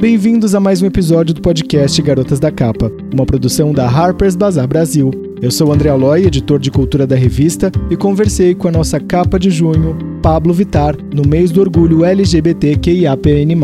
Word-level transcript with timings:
Bem-vindos 0.00 0.54
a 0.54 0.60
mais 0.60 0.82
um 0.82 0.86
episódio 0.86 1.32
do 1.32 1.40
podcast 1.40 2.02
Garotas 2.02 2.40
da 2.40 2.50
Capa, 2.50 2.90
uma 3.12 3.24
produção 3.24 3.72
da 3.72 3.88
Harper's 3.88 4.34
Bazaar 4.34 4.66
Brasil. 4.66 5.10
Eu 5.40 5.50
sou 5.50 5.72
André 5.72 5.88
Aloy, 5.88 6.26
editor 6.26 6.58
de 6.58 6.70
cultura 6.70 7.06
da 7.06 7.14
revista, 7.16 7.70
e 7.88 7.96
conversei 7.96 8.54
com 8.54 8.68
a 8.68 8.72
nossa 8.72 8.98
capa 8.98 9.38
de 9.38 9.50
junho, 9.50 9.96
Pablo 10.20 10.52
Vitar, 10.52 10.96
no 11.14 11.26
mês 11.26 11.50
do 11.52 11.60
orgulho 11.60 12.04
LGBTQIAPN+. 12.04 13.56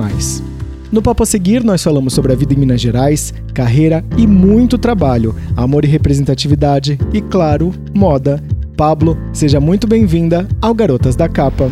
No 0.91 1.03
papo 1.03 1.25
a 1.25 1.27
seguir, 1.27 1.63
nós 1.65 1.83
falamos 1.83 2.15
sobre 2.15 2.33
a 2.33 2.37
vida 2.37 2.55
em 2.55 2.59
Minas 2.59 2.81
Gerais, 2.81 3.35
carreira 3.53 4.05
e 4.17 4.27
muito 4.27 4.79
trabalho, 4.79 5.35
amor 5.57 5.85
e 5.85 5.89
representatividade 5.89 6.99
e, 7.13 7.21
claro, 7.21 7.73
moda. 7.93 8.43
Pablo, 8.77 9.19
seja 9.33 9.61
muito 9.61 9.87
bem-vinda 9.87 10.49
ao 10.63 10.73
Garotas 10.75 11.15
da 11.15 11.29
Capa. 11.29 11.71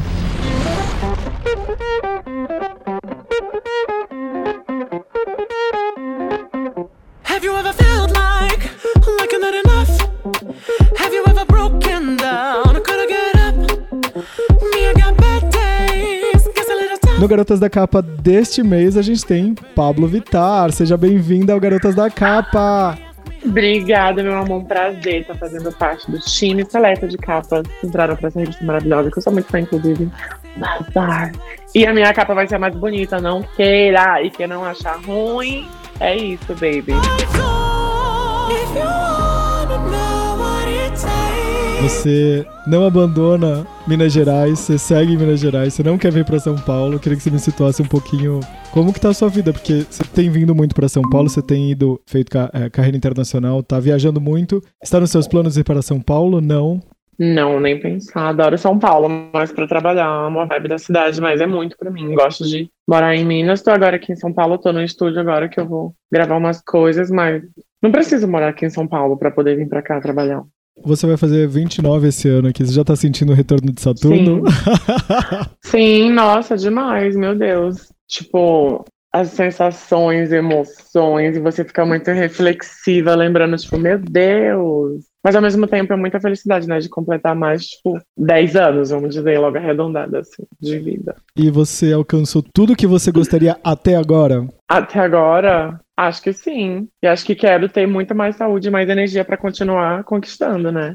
Garotas 17.38 17.60
da 17.60 17.70
Capa 17.70 18.02
deste 18.02 18.64
mês, 18.64 18.96
a 18.96 19.02
gente 19.02 19.24
tem 19.24 19.54
Pablo 19.54 20.08
Vitar. 20.08 20.72
Seja 20.72 20.96
bem-vinda 20.96 21.52
ao 21.52 21.60
Garotas 21.60 21.94
da 21.94 22.10
Capa. 22.10 22.98
Obrigada, 23.44 24.24
meu 24.24 24.36
amor. 24.36 24.62
Um 24.62 24.64
prazer 24.64 25.20
estar 25.20 25.36
fazendo 25.36 25.70
parte 25.70 26.10
do 26.10 26.18
time 26.18 26.68
seleto 26.68 27.06
de 27.06 27.16
capas 27.16 27.64
que 27.80 27.86
entraram 27.86 28.16
pra 28.16 28.26
essa 28.26 28.40
revista 28.40 28.64
maravilhosa, 28.64 29.08
que 29.08 29.18
eu 29.18 29.22
sou 29.22 29.32
muito 29.32 29.46
fã, 29.46 29.60
inclusive. 29.60 30.10
Bazar. 30.56 31.30
E 31.72 31.86
a 31.86 31.94
minha 31.94 32.12
capa 32.12 32.34
vai 32.34 32.48
ser 32.48 32.56
a 32.56 32.58
mais 32.58 32.74
bonita, 32.74 33.20
não 33.20 33.40
queira. 33.54 34.20
E 34.20 34.30
quem 34.30 34.48
não 34.48 34.64
achar 34.64 34.98
ruim, 34.98 35.64
é 36.00 36.16
isso, 36.16 36.52
baby. 36.54 36.92
Você 41.80 42.44
não 42.66 42.84
abandona 42.84 43.64
Minas 43.86 44.12
Gerais, 44.12 44.58
você 44.58 44.76
segue 44.76 45.16
Minas 45.16 45.38
Gerais, 45.38 45.72
você 45.72 45.82
não 45.82 45.96
quer 45.96 46.10
vir 46.10 46.24
pra 46.24 46.38
São 46.38 46.56
Paulo. 46.56 46.98
Queria 46.98 47.16
que 47.16 47.22
você 47.22 47.30
me 47.30 47.38
situasse 47.38 47.80
um 47.80 47.86
pouquinho 47.86 48.40
como 48.72 48.92
que 48.92 49.00
tá 49.00 49.10
a 49.10 49.14
sua 49.14 49.28
vida, 49.28 49.52
porque 49.52 49.86
você 49.88 50.02
tem 50.04 50.28
vindo 50.28 50.54
muito 50.54 50.74
pra 50.74 50.88
São 50.88 51.02
Paulo, 51.08 51.28
você 51.28 51.40
tem 51.40 51.70
ido, 51.70 52.00
feito 52.04 52.36
eh, 52.36 52.68
carreira 52.68 52.96
internacional, 52.96 53.62
tá 53.62 53.78
viajando 53.78 54.20
muito. 54.20 54.62
Está 54.82 54.98
nos 54.98 55.10
seus 55.10 55.28
planos 55.28 55.56
ir 55.56 55.64
para 55.64 55.80
São 55.80 56.00
Paulo? 56.00 56.40
Não. 56.40 56.82
Não, 57.16 57.58
nem 57.58 57.80
pensar. 57.80 58.28
Adoro 58.28 58.58
São 58.58 58.78
Paulo, 58.78 59.08
mas 59.32 59.52
pra 59.52 59.66
trabalhar, 59.66 60.08
amo 60.08 60.40
a 60.40 60.44
vibe 60.46 60.68
da 60.68 60.78
cidade, 60.78 61.20
mas 61.20 61.40
é 61.40 61.46
muito 61.46 61.76
pra 61.78 61.90
mim. 61.90 62.12
Gosto 62.14 62.44
de 62.44 62.68
morar 62.88 63.14
em 63.14 63.24
Minas. 63.24 63.62
Tô 63.62 63.70
agora 63.70 63.96
aqui 63.96 64.12
em 64.12 64.16
São 64.16 64.32
Paulo, 64.32 64.58
tô 64.58 64.72
no 64.72 64.82
estúdio 64.82 65.20
agora 65.20 65.48
que 65.48 65.58
eu 65.60 65.66
vou 65.66 65.94
gravar 66.12 66.36
umas 66.36 66.60
coisas, 66.60 67.08
mas 67.10 67.42
não 67.82 67.92
preciso 67.92 68.26
morar 68.28 68.48
aqui 68.48 68.66
em 68.66 68.70
São 68.70 68.86
Paulo 68.86 69.16
pra 69.16 69.30
poder 69.30 69.56
vir 69.56 69.68
pra 69.68 69.82
cá 69.82 70.00
trabalhar. 70.00 70.42
Você 70.84 71.06
vai 71.06 71.16
fazer 71.16 71.46
29 71.48 72.08
esse 72.08 72.28
ano 72.28 72.48
aqui, 72.48 72.64
você 72.64 72.72
já 72.72 72.84
tá 72.84 72.96
sentindo 72.96 73.32
o 73.32 73.34
retorno 73.34 73.72
de 73.72 73.80
Saturno? 73.80 74.42
Sim, 75.64 76.10
nossa, 76.12 76.56
demais, 76.56 77.16
meu 77.16 77.34
Deus. 77.34 77.92
Tipo, 78.06 78.84
as 79.12 79.28
sensações, 79.28 80.32
emoções, 80.32 81.36
e 81.36 81.40
você 81.40 81.64
fica 81.64 81.84
muito 81.84 82.10
reflexiva, 82.10 83.14
lembrando, 83.14 83.56
tipo, 83.56 83.78
meu 83.78 83.98
Deus. 83.98 85.04
Mas 85.24 85.34
ao 85.34 85.42
mesmo 85.42 85.66
tempo 85.66 85.92
é 85.92 85.96
muita 85.96 86.20
felicidade, 86.20 86.68
né? 86.68 86.78
De 86.78 86.88
completar 86.88 87.34
mais, 87.34 87.66
tipo, 87.66 87.98
10 88.16 88.56
anos, 88.56 88.90
vamos 88.90 89.14
dizer, 89.14 89.38
logo 89.38 89.56
arredondada, 89.56 90.20
assim, 90.20 90.44
de 90.60 90.78
vida. 90.78 91.16
e 91.36 91.50
você 91.50 91.92
alcançou 91.92 92.42
tudo 92.42 92.76
que 92.76 92.86
você 92.86 93.10
gostaria 93.10 93.56
até 93.64 93.96
agora? 93.96 94.46
Até 94.68 95.00
agora, 95.00 95.80
acho 95.98 96.22
que 96.22 96.32
sim. 96.32 96.88
E 97.02 97.06
acho 97.08 97.24
que 97.24 97.34
quero 97.34 97.68
ter 97.68 97.86
muito 97.86 98.14
mais 98.14 98.36
saúde 98.36 98.68
e 98.68 98.70
mais 98.70 98.88
energia 98.88 99.24
pra 99.24 99.36
continuar 99.36 100.04
conquistando, 100.04 100.70
né? 100.70 100.94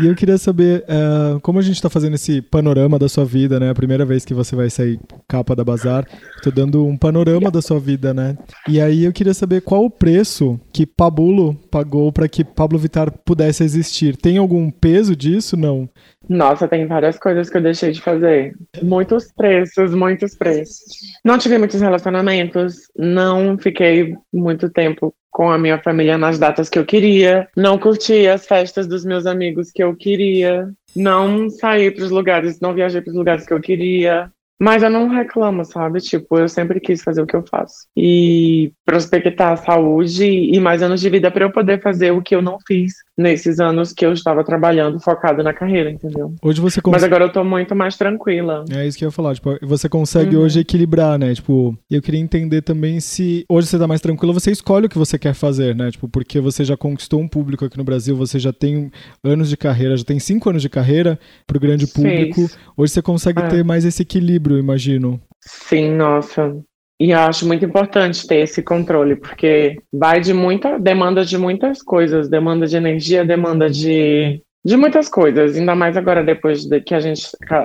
E 0.00 0.06
eu 0.06 0.14
queria 0.14 0.38
saber, 0.38 0.84
eh, 0.88 1.38
como 1.42 1.58
a 1.58 1.62
gente 1.62 1.80
tá 1.80 1.90
fazendo 1.90 2.14
esse 2.14 2.40
panorama 2.40 2.98
da 2.98 3.08
sua 3.08 3.24
vida, 3.24 3.60
né? 3.60 3.68
A 3.68 3.74
primeira 3.74 4.04
vez 4.04 4.24
que 4.24 4.32
você 4.32 4.56
vai 4.56 4.70
sair 4.70 4.98
capa 5.28 5.54
da 5.54 5.62
Bazar, 5.62 6.06
tô 6.42 6.50
dando 6.50 6.86
um 6.86 6.96
panorama 6.96 7.50
da 7.50 7.60
sua 7.60 7.78
vida, 7.78 8.14
né? 8.14 8.36
E 8.66 8.80
aí 8.80 9.04
eu 9.04 9.12
queria 9.12 9.34
saber 9.34 9.60
qual 9.60 9.84
o 9.84 9.90
preço 9.90 10.58
que 10.72 10.86
Pabulo 10.86 11.54
pagou 11.70 12.10
para 12.10 12.28
que 12.28 12.42
Pablo 12.42 12.78
Vittar 12.78 13.10
pudesse 13.24 13.62
existir. 13.62 14.16
Tem 14.16 14.38
algum 14.38 14.70
peso 14.70 15.14
disso? 15.14 15.56
Não. 15.56 15.88
Nossa, 16.28 16.68
tem 16.68 16.86
várias 16.86 17.18
coisas 17.18 17.50
que 17.50 17.56
eu 17.56 17.62
deixei 17.62 17.92
de 17.92 18.00
fazer. 18.00 18.54
Muitos 18.82 19.32
preços, 19.32 19.94
muitos 19.94 20.34
preços. 20.34 20.78
Não 21.24 21.38
tive 21.38 21.58
muitos 21.58 21.80
relacionamentos, 21.80 22.90
não 22.96 23.58
fiquei 23.58 24.16
muito 24.32 24.70
tempo 24.70 25.14
com 25.30 25.50
a 25.50 25.58
minha 25.58 25.78
família 25.78 26.18
nas 26.18 26.38
datas 26.38 26.68
que 26.68 26.78
eu 26.78 26.84
queria, 26.84 27.48
não 27.56 27.78
curti 27.78 28.26
as 28.28 28.46
festas 28.46 28.86
dos 28.86 29.04
meus 29.04 29.24
amigos 29.24 29.72
que 29.72 29.82
eu 29.82 29.96
queria, 29.96 30.70
não 30.94 31.48
saí 31.48 31.90
para 31.90 32.04
os 32.04 32.10
lugares, 32.10 32.60
não 32.60 32.74
viajei 32.74 33.00
para 33.00 33.10
os 33.10 33.16
lugares 33.16 33.46
que 33.46 33.52
eu 33.52 33.60
queria. 33.60 34.30
Mas 34.60 34.82
eu 34.82 34.90
não 34.90 35.08
reclamo, 35.08 35.64
sabe? 35.64 36.00
Tipo, 36.00 36.38
eu 36.38 36.48
sempre 36.48 36.78
quis 36.78 37.02
fazer 37.02 37.20
o 37.20 37.26
que 37.26 37.34
eu 37.34 37.44
faço. 37.50 37.86
E 37.96 38.72
prospectar 38.86 39.52
a 39.52 39.56
saúde 39.56 40.24
e 40.24 40.60
mais 40.60 40.82
anos 40.82 41.00
de 41.00 41.10
vida 41.10 41.30
para 41.32 41.44
eu 41.44 41.50
poder 41.50 41.82
fazer 41.82 42.12
o 42.12 42.22
que 42.22 42.34
eu 42.34 42.40
não 42.40 42.58
fiz 42.64 42.92
nesses 43.18 43.58
anos 43.58 43.92
que 43.92 44.06
eu 44.06 44.12
estava 44.12 44.44
trabalhando 44.44 45.00
focado 45.00 45.42
na 45.42 45.52
carreira, 45.52 45.90
entendeu? 45.90 46.34
Hoje 46.40 46.60
você 46.60 46.78
Mas 46.78 46.82
consegue. 46.84 47.04
agora 47.06 47.24
eu 47.24 47.32
tô 47.32 47.42
muito 47.44 47.74
mais 47.74 47.96
tranquila. 47.96 48.64
É 48.70 48.86
isso 48.86 48.96
que 48.96 49.04
eu 49.04 49.08
ia 49.08 49.12
falar, 49.12 49.34
tipo, 49.34 49.50
você 49.62 49.88
consegue 49.88 50.36
Uhum. 50.36 50.42
hoje 50.44 50.60
equilibrar, 50.60 51.18
né? 51.18 51.34
Tipo, 51.34 51.76
eu 51.90 52.00
queria 52.00 52.20
entender 52.20 52.62
também 52.62 53.00
se 53.00 53.44
hoje 53.48 53.66
você 53.66 53.78
tá 53.78 53.86
mais 53.88 54.00
tranquilo, 54.00 54.32
você 54.32 54.50
escolhe 54.52 54.86
o 54.86 54.88
que 54.88 54.98
você 54.98 55.18
quer 55.18 55.34
fazer, 55.34 55.74
né? 55.74 55.90
Tipo, 55.90 56.08
porque 56.08 56.40
você 56.40 56.64
já 56.64 56.76
conquistou 56.76 57.20
um 57.20 57.26
público 57.28 57.64
aqui 57.64 57.76
no 57.76 57.84
Brasil, 57.84 58.14
você 58.16 58.38
já 58.38 58.52
tem 58.52 58.90
anos 59.24 59.48
de 59.48 59.56
carreira, 59.56 59.96
já 59.96 60.04
tem 60.04 60.18
cinco 60.20 60.48
anos 60.50 60.62
de 60.62 60.68
carreira 60.68 61.18
pro 61.46 61.58
grande 61.60 61.86
público. 61.88 62.40
Seis. 62.40 62.58
Hoje 62.76 62.92
você 62.92 63.02
consegue 63.02 63.40
É. 63.42 63.48
ter 63.48 63.64
mais 63.64 63.84
esse 63.84 64.02
equilíbrio, 64.02 64.41
eu 64.50 64.58
imagino. 64.58 65.20
Sim, 65.40 65.92
nossa. 65.92 66.56
E 67.00 67.10
eu 67.10 67.18
acho 67.18 67.46
muito 67.46 67.64
importante 67.64 68.26
ter 68.26 68.36
esse 68.36 68.62
controle, 68.62 69.16
porque 69.16 69.76
vai 69.92 70.20
de 70.20 70.32
muita, 70.32 70.78
demanda 70.78 71.24
de 71.24 71.36
muitas 71.36 71.82
coisas, 71.82 72.28
demanda 72.28 72.66
de 72.66 72.76
energia, 72.76 73.24
demanda 73.24 73.68
de, 73.68 74.40
de 74.64 74.76
muitas 74.76 75.08
coisas, 75.08 75.56
ainda 75.56 75.74
mais 75.74 75.96
agora 75.96 76.22
depois 76.22 76.64
de 76.64 76.80
que 76.80 76.94
a 76.94 77.00
gente 77.00 77.22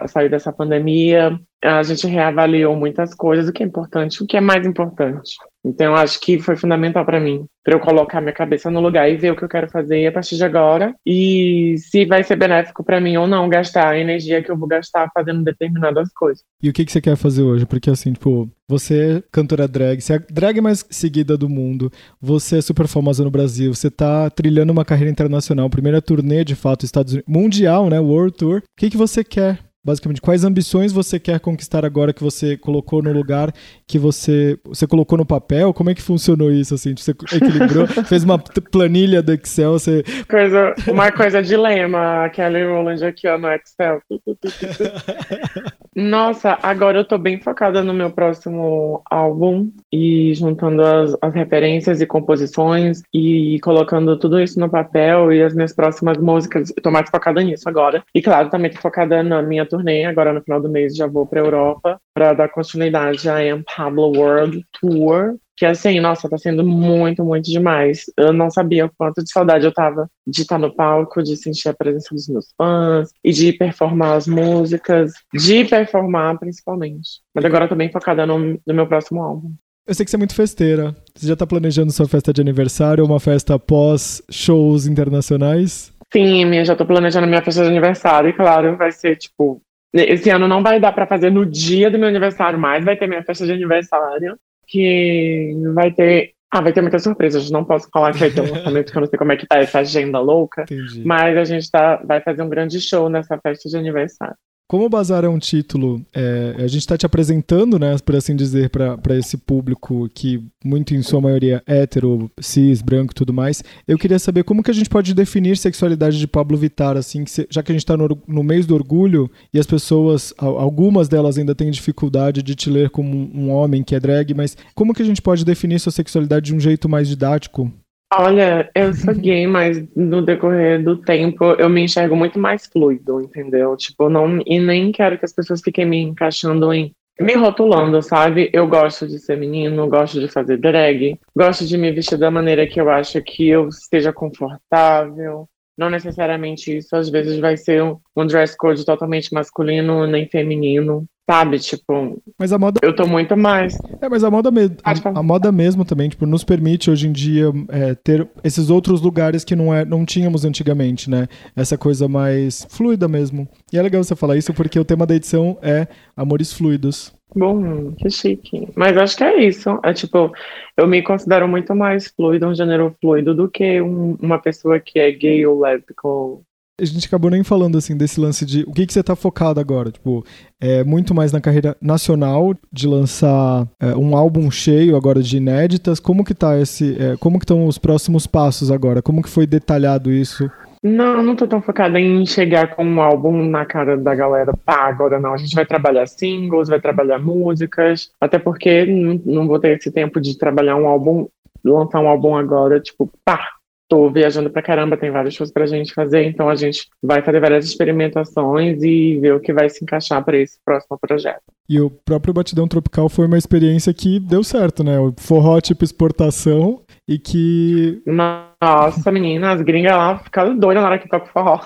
saiu 0.08 0.30
dessa 0.30 0.52
pandemia, 0.52 1.40
a 1.64 1.84
gente 1.84 2.08
reavaliou 2.08 2.76
muitas 2.76 3.14
coisas, 3.14 3.48
o 3.48 3.54
que 3.54 3.62
é 3.62 3.66
importante, 3.66 4.24
o 4.24 4.26
que 4.26 4.38
é 4.38 4.42
mais 4.42 4.66
importante. 4.66 5.36
Então, 5.66 5.96
acho 5.96 6.20
que 6.20 6.40
foi 6.40 6.56
fundamental 6.56 7.06
para 7.06 7.20
mim, 7.20 7.46
para 7.64 7.76
eu 7.76 7.80
colocar 7.80 8.22
minha 8.22 8.34
cabeça 8.34 8.72
no 8.72 8.80
lugar 8.80 9.10
e 9.10 9.18
ver 9.18 9.32
o 9.32 9.36
que 9.36 9.44
eu 9.44 9.50
quero 9.50 9.70
fazer 9.70 10.08
a 10.08 10.12
partir 10.12 10.38
de 10.38 10.44
agora, 10.44 10.96
e 11.06 11.76
se 11.78 12.06
vai 12.06 12.24
ser 12.24 12.38
benéfico 12.38 12.84
para 12.84 13.02
mim 13.02 13.18
ou 13.18 13.28
não 13.28 13.50
gastar 13.50 13.90
a 13.90 14.00
energia 14.00 14.42
que 14.42 14.50
eu 14.50 14.58
vou 14.58 14.68
gastar 14.68 15.10
fazendo 15.14 15.44
determinadas 15.44 16.10
coisas. 16.14 16.44
E 16.62 16.70
o 16.70 16.74
que, 16.74 16.86
que 16.86 16.92
você 16.92 17.02
quer 17.02 17.18
fazer 17.18 17.44
hoje? 17.44 17.66
Porque 17.66 17.90
assim, 17.90 18.14
tipo, 18.14 18.50
você 18.70 19.18
é 19.18 19.24
cantora 19.32 19.68
drag, 19.68 20.00
você 20.00 20.14
é 20.14 20.16
a 20.16 20.22
drag 20.30 20.62
mais 20.62 20.86
seguida 20.90 21.38
do 21.38 21.50
mundo, 21.50 21.92
você 22.22 22.60
é 22.60 22.62
super 22.62 22.88
famosa 22.88 23.24
no 23.24 23.32
Brasil, 23.32 23.74
você 23.74 23.92
tá 23.92 24.30
trilhando 24.30 24.72
uma 24.72 24.86
carreira 24.86 25.12
internacional, 25.12 25.70
primeira 25.70 26.02
turnê 26.02 26.44
de 26.44 26.56
fato, 26.56 26.86
Estados 26.86 27.14
Unidos, 27.14 27.30
mundial, 27.30 27.90
né? 27.90 28.00
World 28.00 28.38
Tour. 28.38 28.60
O 28.60 28.64
que, 28.78 28.90
que 28.90 28.98
você 28.98 29.24
quer? 29.24 29.67
Basicamente, 29.88 30.20
quais 30.20 30.44
ambições 30.44 30.92
você 30.92 31.18
quer 31.18 31.40
conquistar 31.40 31.86
agora 31.86 32.12
que 32.12 32.22
você 32.22 32.58
colocou 32.58 33.02
no 33.02 33.14
lugar, 33.14 33.54
que 33.88 33.98
você, 33.98 34.60
você 34.66 34.86
colocou 34.86 35.18
no 35.18 35.26
papel? 35.26 35.74
Como 35.74 35.90
é 35.90 35.96
que 35.96 36.02
funcionou 36.02 36.52
isso, 36.52 36.76
assim? 36.76 36.94
Você 36.94 37.12
equilibrou, 37.12 37.88
fez 38.06 38.26
uma 38.26 38.38
planilha 38.38 39.22
do 39.22 39.32
Excel, 39.32 39.72
você... 39.72 40.04
Coisa, 40.30 40.76
uma 40.90 41.10
coisa 41.10 41.42
dilema, 41.42 42.26
a 42.26 42.30
Kelly 42.30 42.66
Rowland 42.66 43.06
aqui 43.06 43.30
ó, 43.30 43.38
no 43.38 43.48
Excel. 43.50 44.02
Nossa, 45.96 46.60
agora 46.62 47.00
eu 47.00 47.06
tô 47.06 47.18
bem 47.18 47.40
focada 47.40 47.82
no 47.82 47.92
meu 47.92 48.12
próximo 48.12 49.02
álbum 49.10 49.72
e 49.92 50.32
juntando 50.36 50.84
as, 50.84 51.16
as 51.20 51.34
referências 51.34 52.00
e 52.02 52.06
composições 52.06 53.02
e 53.12 53.58
colocando 53.62 54.16
tudo 54.20 54.40
isso 54.40 54.60
no 54.60 54.70
papel 54.70 55.34
e 55.34 55.42
as 55.42 55.56
minhas 55.56 55.74
próximas 55.74 56.20
músicas. 56.20 56.72
Eu 56.76 56.84
tô 56.84 56.92
mais 56.92 57.10
focada 57.10 57.42
nisso 57.42 57.68
agora. 57.68 58.04
E 58.14 58.22
claro, 58.22 58.50
também 58.50 58.70
tô 58.70 58.80
focada 58.80 59.24
na 59.24 59.42
minha 59.42 59.66
turnê. 59.66 59.77
Agora 60.08 60.34
no 60.34 60.42
final 60.42 60.62
do 60.62 60.70
mês 60.70 60.96
já 60.96 61.08
vou 61.08 61.26
pra 61.26 61.40
Europa 61.40 62.00
pra 62.14 62.34
dar 62.34 62.50
continuidade 62.50 63.30
à 63.30 63.38
Am 63.38 63.64
Pablo 63.64 64.18
World 64.18 64.64
Tour. 64.80 65.36
Que 65.56 65.66
assim, 65.66 66.00
nossa, 66.00 66.30
tá 66.30 66.38
sendo 66.38 66.64
muito, 66.64 67.26
muito 67.26 67.50
demais. 67.50 68.04
Eu 68.16 68.32
não 68.32 68.52
sabia 68.52 68.86
o 68.86 68.92
quanto 68.96 69.24
de 69.24 69.32
saudade 69.32 69.66
eu 69.66 69.74
tava 69.74 70.08
de 70.28 70.42
estar 70.44 70.60
no 70.60 70.74
palco, 70.74 71.24
de 71.24 71.36
sentir 71.36 71.70
a 71.70 71.74
presença 71.74 72.14
dos 72.14 72.28
meus 72.28 72.48
fãs 72.56 73.10
e 73.24 73.32
de 73.32 73.54
performar 73.54 74.18
as 74.18 74.28
músicas, 74.28 75.14
de 75.34 75.66
performar 75.66 76.38
principalmente. 76.38 77.22
Mas 77.34 77.44
agora 77.44 77.66
eu 77.66 77.70
tô 77.70 77.76
bem 77.76 77.92
focada 77.92 78.26
no, 78.26 78.38
no 78.38 78.74
meu 78.74 78.86
próximo 78.86 79.22
álbum. 79.22 79.52
Eu 79.88 79.96
sei 79.96 80.04
que 80.04 80.12
você 80.12 80.18
é 80.18 80.20
muito 80.20 80.36
festeira. 80.36 80.96
Você 81.16 81.28
já 81.28 81.36
tá 81.36 81.48
planejando 81.48 81.92
sua 81.92 82.08
festa 82.08 82.34
de 82.34 82.42
aniversário 82.42 83.04
ou 83.04 83.10
uma 83.10 83.20
festa 83.20 83.58
pós 83.58 84.22
shows 84.30 84.86
internacionais? 84.86 85.94
Sim, 86.12 86.46
minha, 86.46 86.64
já 86.64 86.76
tô 86.76 86.86
planejando 86.86 87.28
minha 87.28 87.42
festa 87.42 87.64
de 87.64 87.70
aniversário, 87.70 88.30
e 88.30 88.34
claro, 88.34 88.78
vai 88.78 88.92
ser 88.92 89.18
tipo. 89.18 89.62
Esse 89.94 90.30
ano 90.30 90.48
não 90.48 90.62
vai 90.62 90.80
dar 90.80 90.92
pra 90.92 91.08
fazer 91.08 91.32
no 91.32 91.46
dia 91.46 91.90
do 91.90 91.98
meu 91.98 92.10
aniversário, 92.10 92.60
mas 92.60 92.84
vai 92.84 92.98
ter 92.98 93.08
minha 93.08 93.24
festa 93.24 93.46
de 93.46 93.54
aniversário. 93.54 94.38
que 94.68 95.54
vai 95.74 95.92
ter. 95.92 96.34
Ah, 96.52 96.62
vai 96.62 96.72
ter 96.72 96.82
muitas 96.82 97.04
surpresas. 97.04 97.50
Não 97.50 97.64
posso 97.64 97.90
falar 97.92 98.14
que 98.14 98.20
vai 98.20 98.30
ter 98.30 98.42
um 98.42 98.52
lançamento, 98.54 98.86
porque 98.86 98.98
eu 98.98 99.02
não 99.02 99.08
sei 99.08 99.20
como 99.20 99.32
é 99.32 99.38
que 99.38 99.48
tá 99.48 99.58
essa 99.58 99.80
agenda 99.80 100.20
louca. 100.20 100.64
Entendi. 100.64 101.04
Mas 101.06 101.38
a 101.38 101.44
gente 101.44 101.70
tá, 101.70 101.98
vai 101.98 102.22
fazer 102.22 102.42
um 102.42 102.50
grande 102.50 102.80
show 102.80 103.10
nessa 103.10 103.38
festa 103.38 103.70
de 103.70 103.78
aniversário. 103.78 104.36
Como 104.70 104.86
o 104.86 104.90
Bazar 104.90 105.24
é 105.24 105.30
um 105.30 105.40
título, 105.40 106.06
é, 106.14 106.56
a 106.58 106.68
gente 106.68 106.82
está 106.82 106.98
te 106.98 107.06
apresentando, 107.06 107.80
né, 107.80 107.96
por 108.00 108.18
assim 108.18 108.36
dizer, 108.36 108.70
para 108.70 109.16
esse 109.18 109.38
público 109.38 110.10
que, 110.14 110.44
muito 110.62 110.94
em 110.94 111.02
sua 111.02 111.22
maioria, 111.22 111.64
é 111.66 111.78
hétero, 111.84 112.30
cis, 112.42 112.82
branco 112.82 113.14
e 113.14 113.16
tudo 113.16 113.32
mais. 113.32 113.64
Eu 113.88 113.98
queria 113.98 114.20
saber 114.20 114.44
como 114.44 114.62
que 114.62 114.70
a 114.70 114.74
gente 114.74 114.90
pode 114.90 115.14
definir 115.14 115.56
sexualidade 115.58 116.20
de 116.20 116.28
Pablo 116.28 116.58
Vittar, 116.58 116.98
assim, 116.98 117.26
se- 117.26 117.48
já 117.50 117.64
que 117.64 117.72
a 117.72 117.76
gente 117.76 117.84
está 117.84 117.96
no, 117.96 118.22
no 118.28 118.44
mês 118.44 118.66
do 118.66 118.76
orgulho 118.76 119.32
e 119.54 119.60
as 119.60 119.66
pessoas, 119.66 120.34
al- 120.38 120.60
algumas 120.60 121.08
delas 121.08 121.38
ainda 121.38 121.56
têm 121.56 121.72
dificuldade 121.72 122.44
de 122.44 122.54
te 122.54 122.70
ler 122.70 122.90
como 122.90 123.16
um, 123.16 123.46
um 123.46 123.50
homem 123.52 123.82
que 123.84 123.96
é 123.96 124.00
drag, 124.02 124.34
mas 124.34 124.58
como 124.76 124.94
que 124.94 125.02
a 125.02 125.06
gente 125.06 125.22
pode 125.22 125.46
definir 125.46 125.80
sua 125.80 125.94
sexualidade 125.94 126.48
de 126.48 126.54
um 126.56 126.60
jeito 126.60 126.90
mais 126.90 127.08
didático? 127.08 127.72
Olha, 128.14 128.72
eu 128.74 128.94
sou 128.94 129.14
gay, 129.14 129.46
mas 129.46 129.86
no 129.94 130.22
decorrer 130.22 130.82
do 130.82 130.96
tempo 131.02 131.44
eu 131.60 131.70
me 131.70 131.82
enxergo 131.82 132.16
muito 132.16 132.40
mais 132.40 132.66
fluido, 132.66 133.20
entendeu? 133.20 133.76
Tipo, 133.76 134.10
não, 134.10 134.40
e 134.46 134.60
nem 134.60 134.94
quero 134.94 135.20
que 135.20 135.26
as 135.26 135.34
pessoas 135.34 135.62
fiquem 135.62 135.86
me 135.86 135.98
encaixando 135.98 136.72
em. 136.74 136.96
Me 137.20 137.34
rotulando, 137.34 138.02
sabe? 138.02 138.50
Eu 138.54 138.66
gosto 138.68 139.08
de 139.08 139.20
ser 139.20 139.38
menino, 139.38 139.90
gosto 139.90 140.22
de 140.22 140.28
fazer 140.30 140.58
drag, 140.58 141.20
gosto 141.36 141.66
de 141.66 141.78
me 141.78 141.92
vestir 141.92 142.18
da 142.18 142.32
maneira 142.32 142.66
que 142.66 142.80
eu 142.80 142.90
acho 142.90 143.22
que 143.22 143.50
eu 143.50 143.68
esteja 143.68 144.14
confortável. 144.14 145.50
Não 145.78 145.90
necessariamente 145.90 146.78
isso, 146.78 146.96
às 146.96 147.10
vezes 147.10 147.40
vai 147.40 147.58
ser 147.58 147.84
um, 147.84 148.00
um 148.16 148.26
dress 148.26 148.56
code 148.56 148.86
totalmente 148.86 149.34
masculino, 149.34 150.08
nem 150.08 150.28
feminino, 150.28 151.06
sabe? 151.30 151.60
Tipo, 151.60 152.22
Mas 152.40 152.52
a 152.54 152.58
moda 152.58 152.80
eu 152.84 152.96
tô 152.96 153.06
muito 153.06 153.36
mais. 153.36 153.78
É, 154.02 154.08
mas 154.10 154.24
a 154.24 154.32
moda, 154.32 154.50
me- 154.52 154.72
a, 154.84 155.20
a 155.20 155.24
moda 155.24 155.52
mesmo 155.52 155.84
também, 155.84 156.10
tipo, 156.10 156.26
nos 156.26 156.44
permite 156.44 156.90
hoje 156.90 157.08
em 157.08 157.12
dia 157.12 157.52
é, 157.70 157.96
ter 157.96 158.28
esses 158.44 158.70
outros 158.70 159.02
lugares 159.02 159.44
que 159.44 159.56
não, 159.56 159.74
é, 159.74 159.84
não 159.84 160.06
tínhamos 160.06 160.46
antigamente, 160.46 161.10
né? 161.10 161.28
Essa 161.56 161.78
coisa 161.78 162.08
mais 162.08 162.66
fluida 162.70 163.08
mesmo. 163.08 163.48
E 163.72 163.78
é 163.78 163.82
legal 163.82 164.04
você 164.04 164.16
falar 164.16 164.38
isso 164.38 164.54
porque 164.54 164.80
o 164.80 164.86
tema 164.86 165.06
da 165.06 165.16
edição 165.16 165.58
é 165.62 165.88
amores 166.16 166.54
fluidos. 166.54 167.14
Bom, 167.36 167.92
que 167.98 168.10
chique. 168.10 168.70
Mas 168.74 168.96
acho 168.98 169.18
que 169.18 169.24
é 169.24 169.44
isso. 169.44 169.78
É 169.84 169.94
tipo, 169.94 170.32
eu 170.78 170.88
me 170.88 171.02
considero 171.04 171.46
muito 171.48 171.76
mais 171.76 172.08
fluido, 172.08 172.48
um 172.48 172.56
gênero 172.56 172.96
fluido, 173.02 173.36
do 173.36 173.50
que 173.50 173.82
um- 173.82 174.16
uma 174.22 174.40
pessoa 174.40 174.80
que 174.80 174.98
é 174.98 175.12
gay 175.12 175.46
ou 175.46 175.60
lésbica. 175.60 176.08
ou- 176.08 176.42
A 176.80 176.86
gente 176.86 177.08
acabou 177.08 177.32
nem 177.32 177.44
falando 177.44 177.76
assim 177.76 177.98
desse 177.98 178.20
lance 178.20 178.46
de 178.46 178.64
o 178.68 178.72
que, 178.72 178.86
que 178.86 178.94
você 178.94 179.02
tá 179.02 179.16
focado 179.16 179.60
agora. 179.60 179.90
Tipo, 179.90 180.24
é 180.62 180.84
muito 180.84 181.12
mais 181.12 181.32
na 181.32 181.42
carreira 181.42 181.76
nacional 181.82 182.54
de 182.72 182.88
lançar 182.88 183.68
é, 183.80 183.96
um 183.96 184.16
álbum 184.16 184.52
cheio 184.52 184.96
agora 184.96 185.24
de 185.24 185.38
inéditas. 185.38 186.00
Como 186.00 186.24
que 186.24 186.36
tá 186.36 186.60
esse. 186.60 186.96
é, 187.02 187.18
como 187.18 187.40
que 187.40 187.46
estão 187.46 187.66
os 187.66 187.80
próximos 187.80 188.28
passos 188.28 188.70
agora? 188.70 189.02
Como 189.02 189.24
que 189.24 189.30
foi 189.30 189.48
detalhado 189.48 190.12
isso? 190.12 190.48
Não, 190.84 191.24
não 191.24 191.36
tô 191.36 191.48
tão 191.48 191.62
focada 191.64 192.00
em 192.00 192.24
chegar 192.28 192.76
com 192.76 192.86
um 192.86 193.02
álbum 193.02 193.44
na 193.50 193.66
cara 193.66 193.98
da 193.98 194.14
galera. 194.14 194.54
Pá, 194.64 194.88
agora 194.88 195.20
não. 195.20 195.34
A 195.34 195.38
gente 195.38 195.56
vai 195.56 195.66
trabalhar 195.66 196.06
singles, 196.06 196.70
vai 196.70 196.80
trabalhar 196.80 197.18
músicas. 197.18 198.12
Até 198.22 198.38
porque 198.38 198.86
não, 198.86 199.20
não 199.26 199.48
vou 199.48 199.60
ter 199.60 199.78
esse 199.78 199.92
tempo 199.92 200.22
de 200.22 200.38
trabalhar 200.38 200.76
um 200.76 200.88
álbum, 200.88 201.28
lançar 201.66 202.00
um 202.00 202.08
álbum 202.08 202.36
agora, 202.36 202.80
tipo, 202.80 203.10
pá. 203.26 203.57
Tô 203.90 204.10
viajando 204.10 204.50
pra 204.50 204.62
caramba, 204.62 204.98
tem 204.98 205.12
vários 205.12 205.34
shows 205.34 205.52
pra 205.52 205.66
gente 205.66 205.94
fazer, 205.94 206.24
então 206.24 206.50
a 206.50 206.56
gente 206.56 206.88
vai 207.02 207.22
fazer 207.22 207.40
várias 207.40 207.66
experimentações 207.66 208.82
e 208.84 209.18
ver 209.20 209.34
o 209.34 209.40
que 209.40 209.54
vai 209.54 209.70
se 209.70 209.84
encaixar 209.84 210.24
pra 210.26 210.38
esse 210.38 210.58
próximo 210.66 210.98
projeto. 211.00 211.44
E 211.70 211.80
o 211.80 211.90
próprio 211.90 212.34
Batidão 212.34 212.68
Tropical 212.68 213.10
foi 213.10 213.28
uma 213.28 213.38
experiência 213.38 213.94
que 213.94 214.20
deu 214.20 214.44
certo, 214.44 214.84
né? 214.84 215.00
O 215.00 215.14
forró 215.18 215.60
tipo 215.60 215.84
exportação 215.84 216.82
e 217.08 217.18
que 217.18 218.02
Nossa, 218.06 219.12
menina, 219.12 219.52
as 219.52 219.62
gringas 219.62 219.94
lá 219.94 220.18
ficaram 220.20 220.58
doidas 220.58 220.84
na 220.84 220.90
hora 220.90 221.00
que 221.00 221.10
toca 221.10 221.26
o 221.26 221.30
forró. 221.30 221.62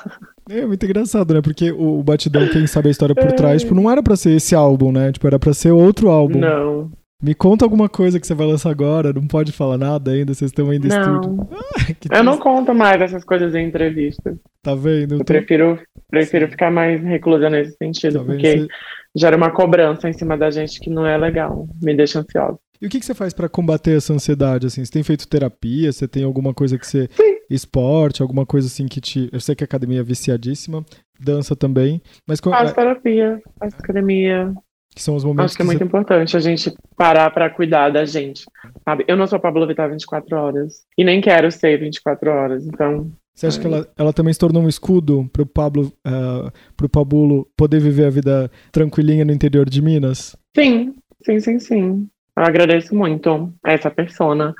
é 0.49 0.65
muito 0.65 0.85
engraçado, 0.85 1.33
né? 1.33 1.41
Porque 1.41 1.71
o 1.71 1.91
o 2.01 2.03
Batidão, 2.03 2.47
quem 2.47 2.65
sabe 2.65 2.87
a 2.87 2.91
história 2.91 3.13
por 3.13 3.31
trás, 3.33 3.61
tipo, 3.61 3.75
não 3.75 3.89
era 3.89 4.01
pra 4.01 4.15
ser 4.15 4.31
esse 4.31 4.55
álbum, 4.55 4.91
né? 4.91 5.11
Tipo, 5.11 5.27
era 5.27 5.37
pra 5.37 5.53
ser 5.53 5.71
outro 5.71 6.09
álbum. 6.09 6.39
Não, 6.39 6.91
Me 7.21 7.35
conta 7.35 7.63
alguma 7.63 7.87
coisa 7.87 8.19
que 8.19 8.25
você 8.25 8.33
vai 8.33 8.47
lançar 8.47 8.71
agora, 8.71 9.13
não 9.13 9.27
pode 9.27 9.51
falar 9.51 9.77
nada 9.77 10.11
ainda, 10.11 10.33
vocês 10.33 10.49
estão 10.49 10.69
ainda 10.69 10.87
estúdio. 10.87 11.31
não. 11.35 11.47
Que 11.99 12.07
Eu 12.11 12.23
não 12.23 12.37
conto 12.37 12.73
mais 12.73 13.01
essas 13.01 13.23
coisas 13.23 13.53
em 13.53 13.67
entrevista. 13.67 14.35
Tá 14.63 14.73
vendo? 14.73 15.15
Eu 15.15 15.17
tô- 15.19 15.25
prefiro, 15.25 15.79
prefiro 16.09 16.47
ficar 16.47 16.71
mais 16.71 17.01
reclusa 17.03 17.49
nesse 17.49 17.75
sentido, 17.77 18.19
tá 18.19 18.25
porque 18.25 18.57
Você- 18.59 18.67
gera 19.15 19.35
uma 19.37 19.51
cobrança 19.51 20.09
em 20.09 20.13
cima 20.13 20.37
da 20.37 20.49
gente 20.49 20.79
que 20.79 20.89
não 20.89 21.05
é 21.05 21.17
legal. 21.17 21.67
Me 21.81 21.95
deixa 21.95 22.19
ansiosa. 22.19 22.57
E 22.81 22.87
o 22.87 22.89
que, 22.89 22.99
que 22.99 23.05
você 23.05 23.13
faz 23.13 23.33
pra 23.33 23.47
combater 23.49 23.97
essa 23.97 24.13
ansiedade, 24.13 24.65
assim? 24.65 24.83
Você 24.83 24.91
tem 24.91 25.03
feito 25.03 25.27
terapia? 25.27 25.91
Você 25.91 26.07
tem 26.07 26.23
alguma 26.23 26.53
coisa 26.53 26.77
que 26.79 26.87
você... 26.87 27.07
Sim. 27.11 27.35
Esporte, 27.49 28.21
alguma 28.23 28.45
coisa 28.45 28.67
assim 28.67 28.87
que 28.87 28.99
te... 29.01 29.29
Eu 29.31 29.39
sei 29.39 29.53
que 29.53 29.63
a 29.63 29.65
academia 29.65 29.99
é 29.99 30.03
viciadíssima, 30.03 30.83
dança 31.19 31.55
também, 31.55 32.01
mas 32.27 32.39
Faço 32.39 32.73
terapia, 32.73 33.39
faço 33.59 33.75
academia. 33.77 34.51
Que 34.93 35.01
são 35.01 35.15
os 35.15 35.23
momentos 35.23 35.51
Acho 35.51 35.55
que 35.55 35.61
é 35.61 35.65
muito 35.65 35.83
importante 35.83 36.35
a 36.35 36.39
gente 36.39 36.73
parar 36.97 37.29
pra 37.31 37.49
cuidar 37.49 37.89
da 37.89 38.05
gente. 38.05 38.43
Sabe? 38.83 39.05
Eu 39.07 39.15
não 39.15 39.27
sou 39.27 39.39
Pablo 39.39 39.65
Vittar 39.65 39.89
24 39.89 40.37
horas. 40.37 40.83
E 40.97 41.03
nem 41.03 41.21
quero 41.21 41.51
ser 41.51 41.79
24 41.79 42.29
horas. 42.29 42.67
Então, 42.67 43.09
Você 43.33 43.47
acha 43.47 43.59
que 43.59 43.67
ela, 43.67 43.87
ela 43.97 44.13
também 44.13 44.33
se 44.33 44.39
tornou 44.39 44.61
um 44.61 44.69
escudo 44.69 45.29
pro 45.31 45.45
Pablo, 45.45 45.91
ah, 46.05 46.51
pro 46.75 46.89
Pabulo 46.89 47.47
poder 47.55 47.79
viver 47.79 48.05
a 48.05 48.09
vida 48.09 48.51
tranquilinha 48.71 49.23
no 49.23 49.31
interior 49.31 49.69
de 49.69 49.81
Minas? 49.81 50.35
sim, 50.55 50.93
sim, 51.23 51.39
sim, 51.39 51.59
sim. 51.59 52.07
Eu 52.35 52.43
agradeço 52.43 52.95
muito 52.95 53.53
a 53.63 53.73
essa 53.73 53.91
persona, 53.91 54.55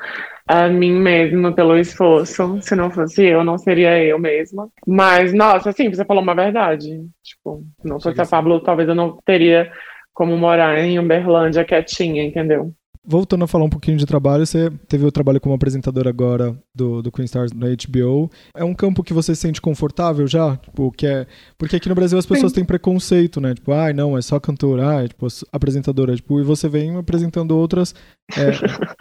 a 0.45 0.68
mim 0.68 0.92
mesma 0.92 1.54
pelo 1.54 1.77
esforço. 1.77 2.60
Se 2.62 2.75
não 2.75 2.92
fosse 2.92 3.24
eu, 3.24 3.44
não 3.44 3.57
seria 3.57 3.98
eu 4.04 4.19
mesma. 4.19 4.69
Mas, 4.86 5.34
nossa, 5.34 5.72
sim, 5.72 5.89
você 5.89 6.04
falou 6.04 6.22
uma 6.22 6.36
verdade. 6.36 7.06
Tipo, 7.24 7.63
não 7.84 8.00
fosse 8.00 8.22
a 8.22 8.25
Pablo, 8.25 8.60
talvez 8.60 8.89
eu 8.89 8.95
não 8.95 9.18
teria 9.25 9.72
como 10.13 10.38
morar 10.38 10.78
em 10.80 11.00
Uberlândia 11.00 11.66
quietinha, 11.66 12.24
entendeu? 12.24 12.74
Voltando 13.04 13.44
a 13.44 13.48
falar 13.48 13.66
um 13.66 13.69
pouquinho 13.69 13.98
de 13.98 14.06
trabalho, 14.06 14.46
você 14.46 14.69
teve 14.88 15.04
o 15.04 15.12
trabalho 15.12 15.42
como 15.42 15.56
apresentadora 15.56 16.08
agora 16.08 16.56
do, 16.74 17.02
do 17.02 17.12
Queen 17.12 17.25
Stars 17.25 17.52
na 17.52 17.66
HBO. 17.68 18.30
É 18.56 18.63
um 18.63 18.75
campo 18.75 19.02
que 19.02 19.12
você 19.12 19.34
se 19.34 19.42
sente 19.42 19.60
confortável 19.60 20.28
já? 20.28 20.56
Tipo, 20.58 20.92
que 20.92 21.08
é... 21.08 21.25
Porque 21.58 21.78
aqui 21.78 21.90
no 21.90 21.96
Brasil 21.96 22.19
as 22.19 22.28
pessoas 22.28 22.52
Sim. 22.52 22.58
têm 22.58 22.66
preconceito, 22.66 23.42
né? 23.42 23.56
Tipo, 23.56 23.72
ai, 23.72 23.92
não, 23.92 24.16
é 24.16 24.22
só 24.22 24.40
cantora, 24.40 24.88
ah, 24.88 25.04
é 25.04 25.08
tipo 25.08 25.25
apresentadora. 25.52 26.16
Tipo, 26.16 26.40
e 26.40 26.44
você 26.44 26.69
vem 26.69 26.96
apresentando 26.96 27.58
outras, 27.58 27.96
é, 28.38 28.52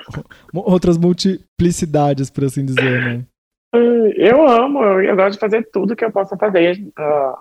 outras 0.54 0.96
multiplicidades, 0.96 2.30
por 2.30 2.44
assim 2.44 2.64
dizer, 2.64 3.04
né? 3.04 3.24
Eu 4.16 4.48
amo, 4.48 4.82
eu, 4.82 5.02
eu 5.02 5.16
gosto 5.16 5.34
de 5.34 5.38
fazer 5.38 5.68
tudo 5.70 5.94
que 5.94 6.04
eu 6.04 6.10
possa 6.10 6.38
fazer 6.38 6.82
ah, 6.96 7.34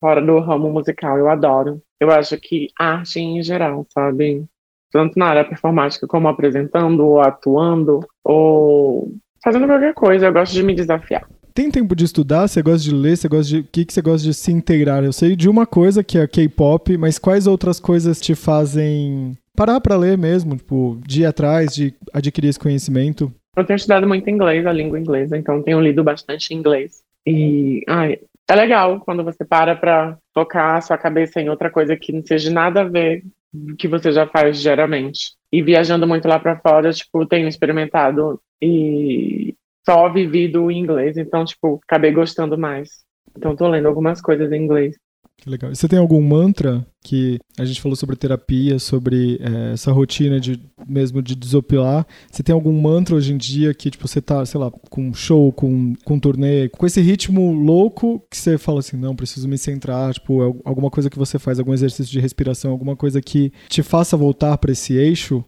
fora 0.00 0.24
do 0.24 0.38
ramo 0.40 0.72
musical, 0.72 1.18
eu 1.18 1.28
adoro. 1.28 1.80
Eu 2.00 2.10
acho 2.10 2.36
que 2.38 2.68
arte 2.78 3.20
em 3.20 3.42
geral, 3.42 3.86
sabe? 3.92 4.44
Tanto 4.90 5.18
na 5.18 5.26
área 5.26 5.44
performática 5.44 6.06
como 6.06 6.26
apresentando, 6.26 7.06
ou 7.06 7.20
atuando, 7.20 8.00
ou 8.24 9.12
fazendo 9.44 9.66
qualquer 9.66 9.94
coisa, 9.94 10.26
eu 10.26 10.32
gosto 10.32 10.52
de 10.52 10.62
me 10.62 10.74
desafiar. 10.74 11.28
Tem 11.54 11.70
tempo 11.70 11.94
de 11.94 12.04
estudar? 12.04 12.48
Você 12.48 12.62
gosta 12.62 12.88
de 12.88 12.94
ler? 12.94 13.16
Você 13.16 13.28
gosta 13.28 13.44
de. 13.44 13.58
O 13.60 13.64
que, 13.64 13.84
que 13.84 13.92
você 13.92 14.00
gosta 14.00 14.26
de 14.26 14.32
se 14.32 14.50
integrar? 14.50 15.04
Eu 15.04 15.12
sei 15.12 15.36
de 15.36 15.48
uma 15.48 15.66
coisa 15.66 16.02
que 16.02 16.16
é 16.16 16.26
K-pop, 16.26 16.96
mas 16.96 17.18
quais 17.18 17.46
outras 17.46 17.78
coisas 17.78 18.20
te 18.20 18.34
fazem 18.34 19.36
parar 19.54 19.80
pra 19.80 19.96
ler 19.96 20.16
mesmo? 20.16 20.56
Tipo, 20.56 20.98
de 21.06 21.22
ir 21.22 21.26
atrás, 21.26 21.74
de 21.74 21.94
adquirir 22.14 22.48
esse 22.48 22.58
conhecimento? 22.58 23.32
Eu 23.56 23.64
tenho 23.64 23.76
estudado 23.76 24.06
muito 24.06 24.30
inglês, 24.30 24.64
a 24.64 24.72
língua 24.72 24.98
inglesa, 24.98 25.36
então 25.36 25.62
tenho 25.62 25.80
lido 25.80 26.02
bastante 26.04 26.54
inglês. 26.54 27.02
E 27.26 27.82
ai, 27.88 28.18
é 28.50 28.54
legal 28.56 29.00
quando 29.00 29.22
você 29.22 29.44
para 29.44 29.76
pra 29.76 30.18
focar 30.34 30.76
a 30.76 30.80
sua 30.80 30.98
cabeça 30.98 31.40
em 31.40 31.48
outra 31.48 31.70
coisa 31.70 31.96
que 31.96 32.12
não 32.12 32.22
seja 32.24 32.50
nada 32.50 32.80
a 32.80 32.84
ver 32.84 33.22
com 33.52 33.72
o 33.72 33.76
que 33.76 33.86
você 33.86 34.10
já 34.10 34.26
faz 34.26 34.60
diariamente. 34.60 35.36
E 35.52 35.62
viajando 35.62 36.06
muito 36.06 36.26
lá 36.26 36.38
pra 36.38 36.58
fora, 36.58 36.92
tipo, 36.92 37.24
tenho 37.26 37.46
experimentado 37.46 38.40
e 38.60 39.54
só 39.88 40.08
vivido 40.12 40.68
em 40.70 40.80
inglês, 40.80 41.16
então, 41.16 41.44
tipo, 41.44 41.80
acabei 41.84 42.10
gostando 42.10 42.58
mais. 42.58 43.04
Então 43.36 43.54
tô 43.54 43.68
lendo 43.68 43.86
algumas 43.86 44.20
coisas 44.20 44.50
em 44.50 44.64
inglês. 44.64 44.96
Que 45.40 45.48
legal. 45.48 45.72
E 45.72 45.76
Você 45.76 45.88
tem 45.88 45.98
algum 45.98 46.20
mantra 46.20 46.86
que 47.02 47.38
a 47.58 47.64
gente 47.64 47.80
falou 47.80 47.96
sobre 47.96 48.14
terapia, 48.14 48.78
sobre 48.78 49.38
eh, 49.40 49.72
essa 49.72 49.90
rotina 49.90 50.38
de 50.38 50.60
mesmo 50.86 51.22
de 51.22 51.34
desopilar? 51.34 52.06
Você 52.30 52.42
tem 52.42 52.54
algum 52.54 52.78
mantra 52.78 53.14
hoje 53.14 53.32
em 53.32 53.38
dia 53.38 53.72
que 53.72 53.90
tipo 53.90 54.06
você 54.06 54.20
tá, 54.20 54.44
sei 54.44 54.60
lá, 54.60 54.70
com 54.70 55.14
show, 55.14 55.50
com 55.50 55.94
com 56.04 56.18
turnê, 56.18 56.68
com 56.68 56.84
esse 56.84 57.00
ritmo 57.00 57.52
louco 57.52 58.22
que 58.30 58.36
você 58.36 58.58
fala 58.58 58.80
assim, 58.80 58.98
não, 58.98 59.16
preciso 59.16 59.48
me 59.48 59.56
centrar, 59.56 60.12
tipo, 60.12 60.42
é 60.42 60.46
alguma 60.64 60.90
coisa 60.90 61.08
que 61.08 61.18
você 61.18 61.38
faz, 61.38 61.58
algum 61.58 61.72
exercício 61.72 62.12
de 62.12 62.20
respiração, 62.20 62.70
alguma 62.70 62.94
coisa 62.94 63.22
que 63.22 63.50
te 63.68 63.82
faça 63.82 64.16
voltar 64.16 64.58
para 64.58 64.72
esse 64.72 64.94
eixo? 64.94 65.42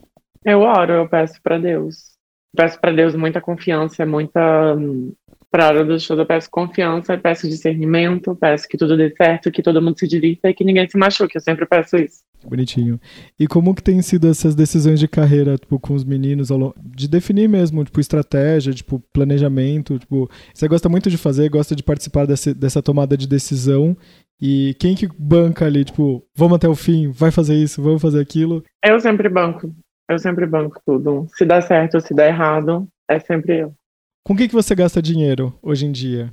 Eu 0.44 0.60
oro, 0.60 0.92
eu 0.92 1.08
peço 1.08 1.34
pra 1.42 1.58
Deus. 1.58 2.12
Peço 2.54 2.80
pra 2.80 2.92
Deus 2.92 3.14
muita 3.14 3.40
confiança, 3.40 4.04
muita 4.04 4.74
hum, 5.52 5.58
pra 5.58 5.66
hora 5.68 5.84
do 5.84 6.00
show 6.00 6.16
eu 6.16 6.26
peço 6.26 6.48
confiança, 6.50 7.16
peço 7.18 7.48
discernimento, 7.48 8.34
peço 8.34 8.66
que 8.68 8.76
tudo 8.76 8.96
dê 8.96 9.14
certo, 9.14 9.50
que 9.50 9.62
todo 9.62 9.80
mundo 9.82 9.98
se 9.98 10.08
divirta 10.08 10.48
e 10.48 10.54
que 10.54 10.64
ninguém 10.64 10.88
se 10.88 10.96
machuque. 10.98 11.36
Eu 11.36 11.40
sempre 11.40 11.66
peço 11.66 11.96
isso. 11.96 12.20
Bonitinho. 12.44 12.98
E 13.38 13.46
como 13.46 13.72
que 13.74 13.82
tem 13.82 14.02
sido 14.02 14.28
essas 14.28 14.54
decisões 14.56 14.98
de 14.98 15.06
carreira, 15.06 15.56
tipo, 15.56 15.78
com 15.78 15.94
os 15.94 16.04
meninos, 16.04 16.48
de 16.84 17.06
definir 17.06 17.48
mesmo, 17.48 17.84
tipo, 17.84 18.00
estratégia, 18.00 18.72
tipo, 18.72 19.00
planejamento, 19.12 19.96
tipo, 19.98 20.28
você 20.52 20.66
gosta 20.66 20.88
muito 20.88 21.08
de 21.08 21.16
fazer, 21.16 21.48
gosta 21.48 21.76
de 21.76 21.84
participar 21.84 22.26
desse- 22.26 22.52
dessa 22.54 22.82
tomada 22.82 23.16
de 23.16 23.28
decisão, 23.28 23.96
e 24.40 24.74
quem 24.80 24.96
que 24.96 25.08
banca 25.16 25.66
ali, 25.66 25.84
tipo, 25.84 26.24
vamos 26.36 26.56
até 26.56 26.68
o 26.68 26.74
fim, 26.74 27.12
vai 27.12 27.30
fazer 27.30 27.54
isso, 27.54 27.80
vamos 27.80 28.02
fazer 28.02 28.20
aquilo, 28.20 28.64
Eu 28.84 28.98
sempre 28.98 29.28
banco. 29.28 29.72
Eu 30.10 30.18
sempre 30.18 30.44
banco 30.44 30.80
tudo. 30.84 31.26
Se 31.36 31.44
dá 31.44 31.60
certo 31.62 31.94
ou 31.94 32.00
se 32.00 32.12
dá 32.12 32.26
errado, 32.26 32.88
é 33.08 33.20
sempre 33.20 33.58
eu. 33.62 33.72
Com 34.24 34.36
quem 34.36 34.48
que 34.48 34.54
você 34.54 34.74
gasta 34.74 35.02
dinheiro 35.02 35.54
hoje 35.62 35.86
em 35.86 35.92
dia? 35.92 36.32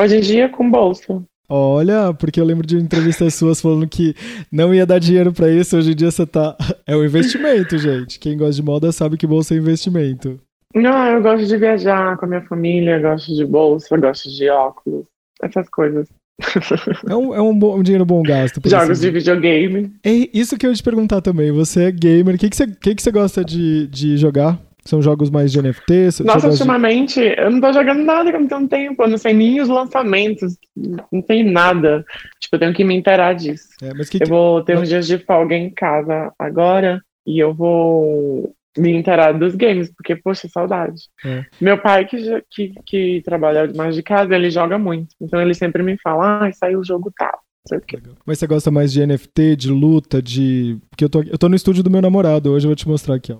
Hoje 0.00 0.16
em 0.16 0.20
dia, 0.20 0.48
com 0.48 0.70
bolsa. 0.70 1.22
Olha, 1.48 2.14
porque 2.14 2.40
eu 2.40 2.44
lembro 2.44 2.66
de 2.66 2.76
entrevistas 2.76 3.34
suas 3.34 3.60
falando 3.60 3.88
que 3.88 4.14
não 4.52 4.72
ia 4.72 4.86
dar 4.86 4.98
dinheiro 5.00 5.32
pra 5.32 5.50
isso, 5.50 5.76
hoje 5.76 5.92
em 5.92 5.96
dia 5.96 6.10
você 6.10 6.24
tá... 6.24 6.56
É 6.86 6.96
um 6.96 7.04
investimento, 7.04 7.76
gente. 7.76 8.18
Quem 8.20 8.36
gosta 8.36 8.54
de 8.54 8.62
moda 8.62 8.92
sabe 8.92 9.16
que 9.16 9.26
bolsa 9.26 9.54
é 9.54 9.58
investimento. 9.58 10.40
Não, 10.74 11.06
eu 11.06 11.20
gosto 11.20 11.46
de 11.46 11.56
viajar 11.56 12.16
com 12.16 12.24
a 12.26 12.28
minha 12.28 12.42
família, 12.42 13.00
gosto 13.00 13.34
de 13.34 13.44
bolsa, 13.44 13.96
gosto 13.98 14.30
de 14.30 14.48
óculos, 14.48 15.04
essas 15.42 15.68
coisas. 15.68 16.08
É 17.08 17.14
um, 17.14 17.34
é 17.34 17.42
um, 17.42 17.58
bom- 17.58 17.76
um 17.78 17.82
dinheiro 17.82 18.06
bom 18.06 18.22
gasto. 18.22 18.60
assim 18.60 18.70
Jogos 18.70 18.98
dizer. 18.98 19.08
de 19.12 19.18
videogame. 19.18 19.92
É 20.04 20.10
isso 20.32 20.56
que 20.56 20.64
eu 20.64 20.70
ia 20.70 20.76
te 20.76 20.82
perguntar 20.82 21.20
também. 21.20 21.50
Você 21.52 21.84
é 21.84 21.90
gamer. 21.92 22.36
O 22.36 22.38
que, 22.38 22.48
que, 22.48 22.56
você, 22.56 22.64
o 22.64 22.76
que, 22.76 22.94
que 22.94 23.02
você 23.02 23.10
gosta 23.10 23.44
de, 23.44 23.86
de 23.88 24.16
jogar? 24.16 24.58
São 24.84 25.00
jogos 25.02 25.30
mais 25.30 25.52
de 25.52 25.58
NFT? 25.60 26.04
Nossa, 26.04 26.22
gosta 26.24 26.40
de- 26.40 26.46
ultimamente 26.54 27.20
eu 27.20 27.50
não 27.50 27.60
tô 27.60 27.72
jogando 27.72 28.02
nada 28.04 28.30
que 28.30 28.36
eu 28.36 28.40
não 28.40 28.48
tenho 28.48 28.68
tempo, 28.68 29.02
eu 29.02 29.08
não 29.08 29.18
sei 29.18 29.32
nem 29.34 29.60
os 29.60 29.68
lançamentos, 29.68 30.56
não 31.12 31.20
tem 31.22 31.44
nada. 31.44 32.04
Tipo, 32.40 32.56
eu 32.56 32.60
tenho 32.60 32.74
que 32.74 32.84
me 32.84 32.94
inteirar 32.94 33.34
disso. 33.34 33.68
É, 33.82 33.90
que, 34.04 34.16
Eu 34.16 34.20
que- 34.20 34.24
vou 34.26 34.62
ter 34.64 34.78
uns 34.78 34.88
dias 34.88 35.06
de 35.06 35.18
folga 35.18 35.54
em 35.54 35.70
casa 35.70 36.32
agora 36.38 37.00
e 37.26 37.38
eu 37.38 37.52
vou 37.54 38.54
me 38.78 38.92
inteirar 38.92 39.32
dos 39.32 39.54
games, 39.56 39.92
porque, 39.92 40.14
poxa, 40.16 40.48
saudade. 40.48 41.02
É. 41.24 41.44
Meu 41.60 41.76
pai, 41.76 42.06
que, 42.06 42.42
que, 42.48 42.72
que 42.86 43.22
trabalha 43.24 43.70
mais 43.74 43.94
de 43.96 44.02
casa, 44.02 44.34
ele 44.34 44.48
joga 44.50 44.78
muito. 44.78 45.08
Então 45.20 45.40
ele 45.40 45.54
sempre 45.54 45.82
me 45.82 45.98
fala, 46.00 46.46
ah, 46.46 46.52
saiu 46.52 46.78
o 46.78 46.84
jogo 46.84 47.12
tal. 47.16 47.38
Sei 47.70 47.78
o 47.78 47.80
quê. 47.80 47.98
Mas 48.26 48.38
você 48.38 48.46
gosta 48.46 48.70
mais 48.70 48.92
de 48.92 49.04
NFT, 49.06 49.56
de 49.56 49.70
luta, 49.70 50.20
de. 50.20 50.76
Porque 50.90 51.04
eu 51.04 51.08
tô, 51.08 51.22
eu 51.22 51.38
tô 51.38 51.48
no 51.48 51.54
estúdio 51.56 51.82
do 51.82 51.90
meu 51.90 52.02
namorado, 52.02 52.50
hoje 52.52 52.66
eu 52.66 52.70
vou 52.70 52.76
te 52.76 52.86
mostrar 52.88 53.14
aqui, 53.14 53.32
ó. 53.32 53.38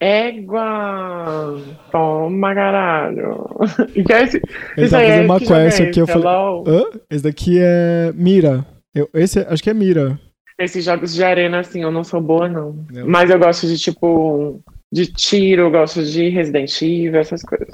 Égua! 0.00 1.60
Toma, 1.90 2.54
caralho! 2.54 3.46
É 4.10 4.22
esse, 4.22 4.40
Ele 4.76 4.88
tá 4.88 4.98
aí 4.98 5.06
é 5.06 5.08
fazendo 5.10 5.24
uma 5.26 5.36
é 5.36 5.40
quest 5.40 5.80
aqui, 5.80 6.00
eu 6.00 6.04
esse? 6.04 6.12
falei. 6.12 6.28
Hã? 6.66 6.84
Esse 7.10 7.24
daqui 7.24 7.58
é 7.60 8.12
Mira. 8.14 8.66
Eu, 8.94 9.08
esse 9.14 9.40
é- 9.40 9.46
acho 9.48 9.62
que 9.62 9.70
é 9.70 9.74
Mira. 9.74 10.18
Esses 10.58 10.84
jogos 10.84 11.14
de 11.14 11.22
arena, 11.24 11.60
assim, 11.60 11.82
eu 11.82 11.90
não 11.90 12.04
sou 12.04 12.20
boa, 12.20 12.48
não. 12.48 12.84
Não. 12.92 13.06
Mas 13.06 13.30
eu 13.30 13.38
gosto 13.38 13.66
de, 13.66 13.78
tipo, 13.78 14.60
de 14.92 15.06
tiro, 15.06 15.62
eu 15.62 15.70
gosto 15.70 16.02
de 16.04 16.28
Resident 16.28 16.70
Evil, 16.82 17.16
essas 17.18 17.42
coisas. 17.42 17.68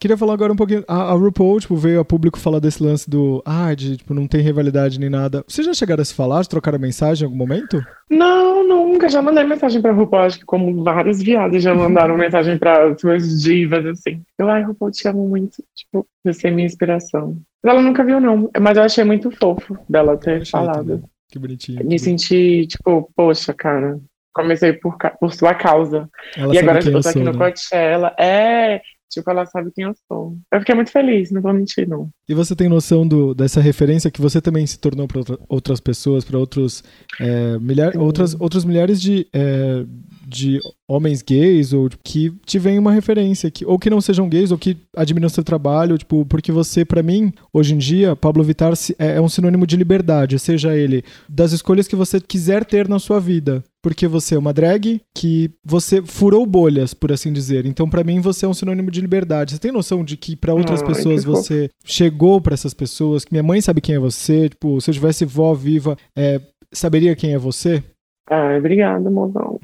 Queria 0.00 0.16
falar 0.16 0.32
agora 0.32 0.50
um 0.50 0.56
pouquinho. 0.56 0.82
A, 0.88 1.10
a 1.10 1.12
RuPaul, 1.12 1.60
tipo, 1.60 1.76
veio 1.76 2.00
a 2.00 2.04
público 2.04 2.38
falar 2.38 2.58
desse 2.58 2.82
lance 2.82 3.08
do. 3.08 3.42
Ah, 3.44 3.74
de, 3.74 3.98
tipo, 3.98 4.14
não 4.14 4.26
tem 4.26 4.40
rivalidade 4.40 4.98
nem 4.98 5.10
nada. 5.10 5.44
Vocês 5.46 5.66
já 5.66 5.74
chegaram 5.74 6.00
a 6.00 6.04
se 6.06 6.14
falar, 6.14 6.42
trocaram 6.46 6.78
mensagem 6.78 7.22
em 7.22 7.26
algum 7.26 7.36
momento? 7.36 7.84
Não, 8.08 8.66
nunca. 8.66 9.10
Já 9.10 9.20
mandei 9.20 9.44
mensagem 9.44 9.82
pra 9.82 9.92
RuPaul, 9.92 10.22
acho 10.22 10.38
que 10.38 10.46
como 10.46 10.82
vários 10.82 11.20
viados 11.22 11.62
já 11.62 11.74
mandaram 11.74 12.16
mensagem 12.18 12.56
pra 12.56 12.96
suas 12.96 13.42
divas, 13.42 13.84
assim. 13.84 14.22
Eu, 14.38 14.48
ai, 14.48 14.62
RuPaul, 14.62 14.90
te 14.90 15.06
amo 15.06 15.28
muito. 15.28 15.62
Tipo, 15.76 16.06
você 16.24 16.48
é 16.48 16.50
minha 16.50 16.66
inspiração. 16.66 17.36
Mas 17.62 17.74
ela 17.74 17.82
nunca 17.82 18.02
viu, 18.02 18.18
não. 18.18 18.50
Mas 18.58 18.78
eu 18.78 18.84
achei 18.84 19.04
muito 19.04 19.30
fofo 19.30 19.76
dela 19.86 20.16
ter 20.16 20.46
falado. 20.46 20.78
também. 20.78 21.02
Que 21.30 21.38
bonitinho. 21.38 21.84
Me 21.84 21.98
senti, 21.98 22.66
tipo, 22.66 23.10
poxa, 23.14 23.52
cara. 23.52 24.00
Comecei 24.32 24.72
por, 24.72 24.96
por 25.20 25.34
sua 25.34 25.52
causa. 25.52 26.08
Ela 26.34 26.54
e 26.54 26.58
agora 26.58 26.78
quem 26.80 26.90
eu 26.90 27.02
tô 27.02 27.08
aqui 27.08 27.18
sou, 27.18 27.22
no 27.22 27.32
né? 27.32 27.38
Coachella. 27.38 28.14
É, 28.18 28.80
tipo, 29.10 29.28
ela 29.30 29.44
sabe 29.44 29.70
quem 29.72 29.84
eu 29.84 29.94
sou. 30.08 30.36
Eu 30.52 30.60
fiquei 30.60 30.74
muito 30.74 30.90
feliz, 30.90 31.30
não 31.30 31.42
vou 31.42 31.52
mentir, 31.52 31.88
não. 31.88 32.08
E 32.28 32.34
você 32.34 32.54
tem 32.54 32.68
noção 32.68 33.06
do, 33.06 33.34
dessa 33.34 33.60
referência 33.60 34.10
que 34.10 34.20
você 34.20 34.40
também 34.40 34.66
se 34.66 34.78
tornou 34.78 35.06
para 35.08 35.20
outras 35.48 35.80
pessoas, 35.80 36.24
para 36.24 36.38
outros, 36.38 36.82
é, 37.20 37.58
milhar, 37.58 37.92
Sim. 37.92 37.98
outras, 37.98 38.36
outros 38.40 38.64
milhares 38.64 39.00
de, 39.00 39.26
é, 39.32 39.84
de 40.30 40.60
homens 40.88 41.22
gays 41.22 41.72
ou 41.72 41.90
que 42.02 42.32
te 42.46 42.58
veem 42.58 42.78
uma 42.78 42.92
referência, 42.92 43.50
que, 43.50 43.66
ou 43.66 43.78
que 43.78 43.90
não 43.90 44.00
sejam 44.00 44.28
gays, 44.28 44.52
ou 44.52 44.58
que 44.58 44.76
admiram 44.96 45.28
seu 45.28 45.42
trabalho, 45.42 45.98
tipo, 45.98 46.24
porque 46.26 46.52
você, 46.52 46.84
pra 46.84 47.02
mim, 47.02 47.32
hoje 47.52 47.74
em 47.74 47.78
dia, 47.78 48.14
Pablo 48.14 48.44
Vittar 48.44 48.72
é, 48.98 49.16
é 49.16 49.20
um 49.20 49.28
sinônimo 49.28 49.66
de 49.66 49.76
liberdade, 49.76 50.38
seja 50.38 50.76
ele 50.76 51.02
das 51.28 51.52
escolhas 51.52 51.88
que 51.88 51.96
você 51.96 52.20
quiser 52.20 52.64
ter 52.64 52.88
na 52.88 52.98
sua 52.98 53.18
vida. 53.20 53.62
Porque 53.82 54.06
você 54.06 54.34
é 54.34 54.38
uma 54.38 54.52
drag 54.52 55.00
que 55.14 55.50
você 55.64 56.02
furou 56.02 56.44
bolhas, 56.44 56.92
por 56.92 57.10
assim 57.10 57.32
dizer. 57.32 57.64
Então, 57.64 57.88
pra 57.88 58.04
mim, 58.04 58.20
você 58.20 58.44
é 58.44 58.48
um 58.48 58.52
sinônimo 58.52 58.90
de 58.90 59.00
liberdade. 59.00 59.54
Você 59.54 59.58
tem 59.58 59.72
noção 59.72 60.04
de 60.04 60.18
que 60.18 60.36
pra 60.36 60.52
outras 60.52 60.82
Ai, 60.82 60.88
pessoas 60.88 61.24
fofo. 61.24 61.36
você 61.38 61.70
chegou 61.82 62.42
pra 62.42 62.52
essas 62.52 62.74
pessoas? 62.74 63.24
Que 63.24 63.32
minha 63.32 63.42
mãe 63.42 63.62
sabe 63.62 63.80
quem 63.80 63.94
é 63.94 63.98
você? 63.98 64.50
Tipo, 64.50 64.78
se 64.82 64.90
eu 64.90 64.94
tivesse 64.94 65.24
vó 65.24 65.54
viva, 65.54 65.96
é, 66.14 66.42
saberia 66.70 67.16
quem 67.16 67.32
é 67.32 67.38
você? 67.38 67.82
Ai, 68.30 68.58
obrigada, 68.58 69.10
mozão. 69.10 69.58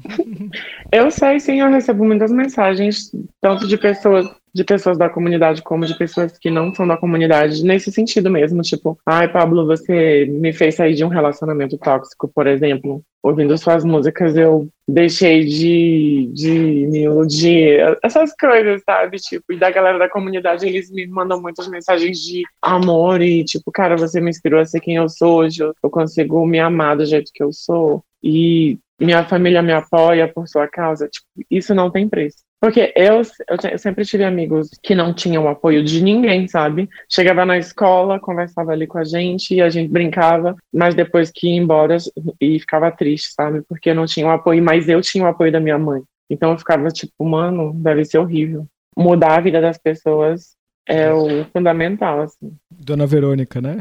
Eu 0.91 1.11
sei, 1.11 1.39
sim, 1.39 1.59
eu 1.59 1.69
recebo 1.69 2.03
muitas 2.03 2.31
mensagens, 2.31 3.11
tanto 3.41 3.67
de 3.67 3.77
pessoas, 3.77 4.29
de 4.53 4.63
pessoas 4.63 4.97
da 4.97 5.09
comunidade 5.09 5.61
como 5.61 5.85
de 5.85 5.97
pessoas 5.97 6.37
que 6.37 6.49
não 6.49 6.73
são 6.73 6.87
da 6.87 6.97
comunidade, 6.97 7.63
nesse 7.63 7.91
sentido 7.91 8.29
mesmo, 8.29 8.61
tipo, 8.61 8.97
ai, 9.05 9.31
Pablo, 9.31 9.65
você 9.65 10.25
me 10.25 10.51
fez 10.53 10.75
sair 10.75 10.95
de 10.95 11.03
um 11.03 11.09
relacionamento 11.09 11.77
tóxico, 11.77 12.27
por 12.27 12.47
exemplo. 12.47 13.03
Ouvindo 13.21 13.57
suas 13.57 13.83
músicas, 13.83 14.37
eu 14.37 14.69
deixei 14.87 15.43
de, 15.43 16.29
de 16.33 16.51
me 16.87 17.03
iludir, 17.03 17.97
essas 18.01 18.33
coisas, 18.39 18.81
sabe? 18.85 19.17
Tipo, 19.17 19.51
e 19.51 19.57
da 19.57 19.69
galera 19.69 19.99
da 19.99 20.07
comunidade, 20.07 20.65
eles 20.65 20.89
me 20.89 21.05
mandam 21.05 21.41
muitas 21.41 21.67
mensagens 21.67 22.19
de 22.19 22.43
amor 22.61 23.21
e, 23.21 23.43
tipo, 23.43 23.69
cara, 23.71 23.97
você 23.97 24.21
me 24.21 24.29
inspirou 24.29 24.61
a 24.61 24.65
ser 24.65 24.79
quem 24.79 24.95
eu 24.95 25.09
sou 25.09 25.39
hoje, 25.39 25.61
eu 25.61 25.89
consigo 25.89 26.45
me 26.45 26.59
amar 26.59 26.95
do 26.95 27.05
jeito 27.05 27.31
que 27.33 27.43
eu 27.43 27.51
sou 27.51 28.03
e 28.27 28.77
minha 28.99 29.23
família 29.23 29.61
me 29.61 29.71
apoia 29.71 30.27
por 30.27 30.49
sua 30.49 30.67
causa, 30.67 31.07
tipo, 31.07 31.25
isso 31.49 31.73
não 31.73 31.89
tem 31.89 32.09
preço. 32.09 32.39
Porque 32.59 32.91
eu, 32.93 33.21
eu, 33.21 33.71
eu 33.71 33.77
sempre 33.77 34.03
tive 34.03 34.25
amigos 34.25 34.69
que 34.83 34.95
não 34.95 35.13
tinham 35.13 35.47
apoio 35.47 35.81
de 35.81 36.03
ninguém, 36.03 36.45
sabe? 36.47 36.89
Chegava 37.07 37.45
na 37.45 37.57
escola, 37.57 38.19
conversava 38.19 38.71
ali 38.71 38.85
com 38.85 38.97
a 38.97 39.03
gente 39.05 39.53
e 39.53 39.61
a 39.61 39.69
gente 39.69 39.89
brincava, 39.89 40.55
mas 40.73 40.93
depois 40.93 41.31
que 41.31 41.47
ia 41.47 41.55
embora 41.55 41.95
e 42.41 42.59
ficava 42.59 42.91
triste, 42.91 43.31
sabe? 43.31 43.61
Porque 43.61 43.93
não 43.93 44.05
tinha 44.05 44.27
o 44.27 44.31
apoio, 44.31 44.61
mas 44.61 44.89
eu 44.89 44.99
tinha 45.01 45.23
o 45.23 45.27
apoio 45.27 45.51
da 45.51 45.59
minha 45.59 45.77
mãe. 45.77 46.01
Então 46.29 46.51
eu 46.51 46.57
ficava 46.57 46.89
tipo, 46.89 47.23
mano, 47.23 47.71
deve 47.75 48.03
ser 48.03 48.17
horrível. 48.17 48.65
Mudar 48.97 49.37
a 49.37 49.41
vida 49.41 49.61
das 49.61 49.77
pessoas 49.77 50.55
é 50.85 51.13
o 51.13 51.45
fundamental, 51.53 52.21
assim. 52.21 52.51
Dona 52.71 53.05
Verônica, 53.05 53.61
né? 53.61 53.77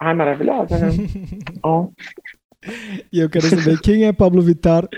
Ai, 0.00 0.14
maravilhosa, 0.14 0.78
né? 0.78 0.88
Ó. 1.62 1.88
E 3.12 3.18
eu 3.18 3.28
quero 3.28 3.48
saber 3.48 3.80
quem 3.80 4.04
é 4.04 4.12
Pablo 4.12 4.42
Vittar 4.42 4.88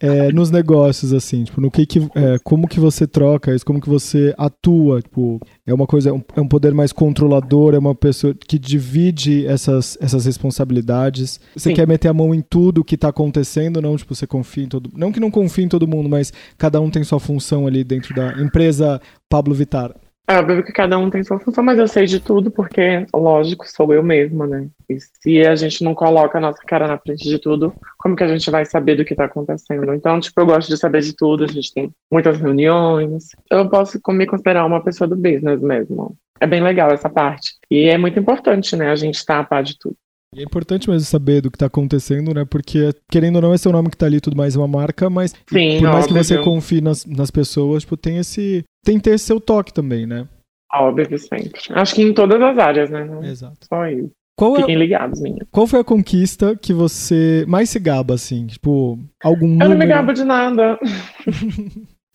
é, 0.00 0.32
nos 0.32 0.50
negócios, 0.50 1.12
assim, 1.12 1.44
tipo, 1.44 1.60
no 1.60 1.70
que 1.70 1.84
que, 1.84 1.98
é, 2.14 2.38
como 2.42 2.66
que 2.66 2.80
você 2.80 3.06
troca 3.06 3.54
isso, 3.54 3.66
como 3.66 3.80
que 3.80 3.88
você 3.88 4.34
atua, 4.38 5.02
tipo, 5.02 5.38
é 5.66 5.74
uma 5.74 5.86
coisa, 5.86 6.08
é 6.08 6.12
um, 6.12 6.22
é 6.36 6.40
um 6.40 6.48
poder 6.48 6.72
mais 6.72 6.90
controlador, 6.90 7.74
é 7.74 7.78
uma 7.78 7.94
pessoa 7.94 8.34
que 8.34 8.58
divide 8.58 9.46
essas, 9.46 9.98
essas 10.00 10.24
responsabilidades. 10.24 11.38
Você 11.54 11.68
Sim. 11.68 11.74
quer 11.74 11.86
meter 11.86 12.08
a 12.08 12.14
mão 12.14 12.34
em 12.34 12.40
tudo 12.40 12.82
que 12.82 12.96
tá 12.96 13.08
acontecendo, 13.08 13.82
não, 13.82 13.94
tipo, 13.94 14.14
você 14.14 14.26
confia 14.26 14.64
em 14.64 14.68
todo, 14.68 14.90
não 14.96 15.12
que 15.12 15.20
não 15.20 15.30
confie 15.30 15.64
em 15.64 15.68
todo 15.68 15.86
mundo, 15.86 16.08
mas 16.08 16.32
cada 16.56 16.80
um 16.80 16.88
tem 16.90 17.04
sua 17.04 17.20
função 17.20 17.66
ali 17.66 17.84
dentro 17.84 18.14
da 18.14 18.32
empresa 18.40 19.00
Pablo 19.28 19.54
Vittar. 19.54 19.94
É 20.26 20.38
óbvio 20.38 20.62
que 20.62 20.72
cada 20.72 20.96
um 20.96 21.10
tem 21.10 21.24
sua 21.24 21.40
função, 21.40 21.62
mas 21.62 21.78
eu 21.78 21.88
sei 21.88 22.06
de 22.06 22.20
tudo 22.20 22.50
porque, 22.50 23.04
lógico, 23.12 23.68
sou 23.68 23.92
eu 23.92 24.02
mesma, 24.02 24.46
né? 24.46 24.68
E 24.90 24.98
se 25.00 25.46
a 25.46 25.54
gente 25.54 25.84
não 25.84 25.94
coloca 25.94 26.38
a 26.38 26.40
nossa 26.40 26.60
cara 26.66 26.88
na 26.88 26.98
frente 26.98 27.28
de 27.28 27.38
tudo, 27.38 27.72
como 27.96 28.16
que 28.16 28.24
a 28.24 28.28
gente 28.28 28.50
vai 28.50 28.64
saber 28.64 28.96
do 28.96 29.04
que 29.04 29.14
tá 29.14 29.26
acontecendo? 29.26 29.94
Então, 29.94 30.18
tipo, 30.18 30.40
eu 30.40 30.46
gosto 30.46 30.68
de 30.68 30.76
saber 30.76 31.00
de 31.02 31.14
tudo, 31.14 31.44
a 31.44 31.46
gente 31.46 31.72
tem 31.72 31.90
muitas 32.10 32.40
reuniões. 32.40 33.28
Eu 33.48 33.68
posso 33.70 34.00
me 34.08 34.26
considerar 34.26 34.66
uma 34.66 34.82
pessoa 34.82 35.06
do 35.06 35.14
business 35.14 35.60
mesmo. 35.60 36.16
É 36.40 36.46
bem 36.46 36.60
legal 36.60 36.90
essa 36.90 37.08
parte. 37.08 37.54
E 37.70 37.84
é 37.88 37.96
muito 37.96 38.18
importante, 38.18 38.74
né, 38.74 38.90
a 38.90 38.96
gente 38.96 39.14
estar 39.14 39.38
a 39.38 39.44
par 39.44 39.62
de 39.62 39.78
tudo. 39.78 39.94
E 40.34 40.40
é 40.40 40.44
importante 40.44 40.88
mesmo 40.88 41.04
saber 41.06 41.40
do 41.40 41.50
que 41.50 41.58
tá 41.58 41.66
acontecendo, 41.66 42.32
né? 42.32 42.44
Porque, 42.44 42.92
querendo 43.10 43.36
ou 43.36 43.42
não, 43.42 43.52
é 43.52 43.58
seu 43.58 43.72
nome 43.72 43.90
que 43.90 43.96
tá 43.96 44.06
ali 44.06 44.20
tudo 44.20 44.36
mais, 44.36 44.54
é 44.54 44.58
uma 44.58 44.68
marca, 44.68 45.10
mas 45.10 45.32
Sim, 45.48 45.78
por 45.80 45.90
mais 45.90 46.06
que 46.06 46.12
óbvio. 46.12 46.24
você 46.24 46.38
confie 46.38 46.80
nas, 46.80 47.04
nas 47.04 47.32
pessoas, 47.32 47.82
tipo, 47.82 47.96
tem 47.96 48.18
esse. 48.18 48.64
Tem 48.84 48.96
que 48.96 49.02
ter 49.02 49.14
esse 49.14 49.24
seu 49.24 49.40
toque 49.40 49.72
também, 49.72 50.06
né? 50.06 50.28
Óbvio 50.72 51.18
sempre. 51.18 51.60
Acho 51.70 51.94
que 51.96 52.02
em 52.02 52.14
todas 52.14 52.40
as 52.40 52.56
áreas, 52.58 52.90
né? 52.90 53.08
Exato. 53.24 53.66
só 53.66 53.88
isso. 53.88 54.12
Qual, 54.40 54.56
Fiquem 54.56 54.74
é, 54.74 54.78
ligados, 54.78 55.20
minha. 55.20 55.46
qual 55.50 55.66
foi 55.66 55.80
a 55.80 55.84
conquista 55.84 56.56
que 56.56 56.72
você 56.72 57.44
mais 57.46 57.68
se 57.68 57.78
gaba, 57.78 58.14
assim? 58.14 58.46
Tipo, 58.46 58.98
algum 59.22 59.44
Eu 59.44 59.50
número? 59.50 59.68
não 59.68 59.76
me 59.76 59.86
gabo 59.86 60.12
de 60.14 60.24
nada. 60.24 60.78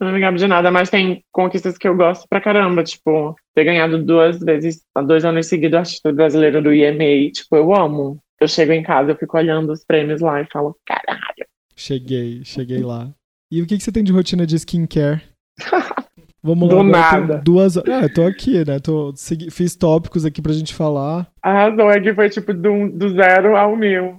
Eu 0.00 0.06
não 0.08 0.12
me 0.12 0.18
gabo 0.18 0.36
de 0.36 0.46
nada, 0.48 0.68
mas 0.72 0.90
tem 0.90 1.22
conquistas 1.32 1.78
que 1.78 1.86
eu 1.86 1.96
gosto 1.96 2.26
pra 2.28 2.40
caramba, 2.40 2.82
tipo, 2.82 3.36
ter 3.54 3.62
ganhado 3.62 4.02
duas 4.02 4.40
vezes, 4.40 4.82
há 4.92 5.02
dois 5.02 5.24
anos 5.24 5.46
seguidos, 5.46 5.78
artista 5.78 6.12
brasileiro 6.12 6.60
do 6.60 6.74
IMA, 6.74 7.30
tipo, 7.32 7.54
eu 7.54 7.72
amo. 7.72 8.18
Eu 8.40 8.48
chego 8.48 8.72
em 8.72 8.82
casa, 8.82 9.12
eu 9.12 9.16
fico 9.16 9.38
olhando 9.38 9.72
os 9.72 9.84
prêmios 9.84 10.20
lá 10.20 10.40
e 10.42 10.46
falo, 10.52 10.76
caralho. 10.84 11.46
Cheguei, 11.76 12.44
cheguei 12.44 12.80
lá. 12.82 13.08
E 13.52 13.62
o 13.62 13.66
que, 13.68 13.76
que 13.78 13.84
você 13.84 13.92
tem 13.92 14.02
de 14.02 14.10
rotina 14.12 14.44
de 14.44 14.56
skincare? 14.56 15.22
Vamos 16.42 16.68
Do 16.68 16.76
lá, 16.76 16.84
nada. 16.84 17.40
duas 17.44 17.76
Ah, 17.76 17.82
eu 18.02 18.12
tô 18.12 18.22
aqui, 18.22 18.64
né? 18.64 18.78
Tô, 18.78 19.12
segui- 19.16 19.50
fiz 19.50 19.74
tópicos 19.74 20.24
aqui 20.24 20.40
pra 20.40 20.52
gente 20.52 20.74
falar. 20.74 21.26
Arrasou, 21.42 21.90
é 21.90 22.00
que 22.00 22.14
foi 22.14 22.28
tipo 22.30 22.54
do, 22.54 22.88
do 22.90 23.08
zero 23.10 23.56
ao 23.56 23.74
mil. 23.76 24.18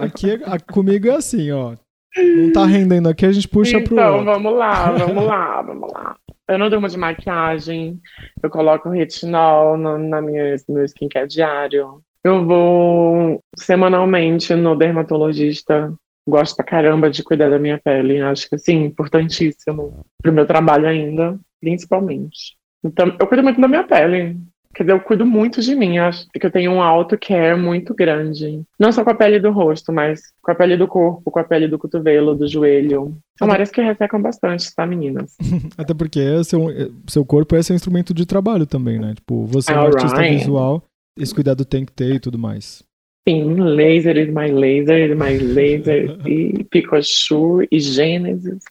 Aqui 0.00 0.32
é- 0.32 0.40
a- 0.44 0.58
comigo 0.58 1.08
é 1.08 1.14
assim, 1.16 1.50
ó. 1.52 1.74
Não 2.16 2.52
tá 2.52 2.64
rendendo 2.66 3.08
aqui, 3.08 3.24
a 3.26 3.32
gente 3.32 3.48
puxa 3.48 3.80
pro 3.80 3.94
então, 3.94 4.24
vamos 4.24 4.54
lá, 4.54 4.90
vamos 4.92 5.24
lá, 5.24 5.62
vamos 5.62 5.92
lá. 5.92 6.16
Eu 6.48 6.58
não 6.58 6.68
durmo 6.68 6.88
de 6.88 6.98
maquiagem, 6.98 7.98
eu 8.42 8.50
coloco 8.50 8.90
retinol 8.90 9.76
no, 9.78 9.96
na 9.98 10.20
minha, 10.20 10.54
no 10.68 10.74
meu 10.74 10.84
skincare 10.84 11.26
diário. 11.26 12.00
Eu 12.22 12.44
vou 12.46 13.40
semanalmente 13.58 14.54
no 14.54 14.76
dermatologista. 14.76 15.92
Gosto 16.26 16.56
pra 16.56 16.64
caramba 16.64 17.10
de 17.10 17.22
cuidar 17.22 17.50
da 17.50 17.58
minha 17.58 17.78
pele. 17.78 18.20
Acho 18.20 18.48
que, 18.48 18.54
assim, 18.54 18.84
importantíssimo 18.84 20.04
pro 20.22 20.32
meu 20.32 20.46
trabalho 20.46 20.86
ainda, 20.86 21.38
principalmente. 21.60 22.56
Então, 22.82 23.14
eu 23.18 23.26
cuido 23.26 23.42
muito 23.42 23.60
da 23.60 23.68
minha 23.68 23.84
pele. 23.84 24.36
Quer 24.74 24.82
dizer, 24.82 24.92
eu 24.92 25.00
cuido 25.00 25.24
muito 25.24 25.60
de 25.62 25.74
mim. 25.74 25.98
Acho 25.98 26.26
que 26.28 26.44
eu 26.44 26.50
tenho 26.50 26.72
um 26.72 26.82
auto-care 26.82 27.56
muito 27.56 27.94
grande. 27.94 28.62
Não 28.78 28.90
só 28.90 29.04
com 29.04 29.10
a 29.10 29.14
pele 29.14 29.38
do 29.38 29.52
rosto, 29.52 29.92
mas 29.92 30.20
com 30.42 30.50
a 30.50 30.54
pele 30.54 30.76
do 30.76 30.88
corpo, 30.88 31.30
com 31.30 31.38
a 31.38 31.44
pele 31.44 31.68
do 31.68 31.78
cotovelo, 31.78 32.34
do 32.34 32.48
joelho. 32.48 33.16
São 33.38 33.50
áreas 33.52 33.70
que 33.70 33.80
ressecam 33.80 34.20
bastante, 34.20 34.74
tá, 34.74 34.84
meninas? 34.84 35.36
Até 35.78 35.94
porque 35.94 36.18
é 36.18 36.42
seu, 36.42 36.68
é- 36.70 36.88
seu 37.06 37.24
corpo 37.24 37.54
é 37.54 37.62
seu 37.62 37.76
instrumento 37.76 38.12
de 38.12 38.26
trabalho 38.26 38.66
também, 38.66 38.98
né? 38.98 39.14
Tipo, 39.14 39.46
você 39.46 39.72
é 39.72 39.76
um 39.76 39.82
artista 39.82 40.16
Alright. 40.16 40.38
visual, 40.38 40.82
esse 41.16 41.32
cuidado 41.32 41.64
tem 41.64 41.84
que 41.84 41.92
ter 41.92 42.16
e 42.16 42.18
tudo 42.18 42.36
mais. 42.38 42.82
Sim, 43.26 43.54
laser 43.54 44.18
is 44.18 44.28
my 44.28 44.52
laser, 44.52 45.10
is 45.10 45.16
my 45.16 45.38
laser, 45.38 46.18
e 46.28 46.62
Pikachu, 46.64 47.62
e 47.70 47.80
Gênesis. 47.80 48.62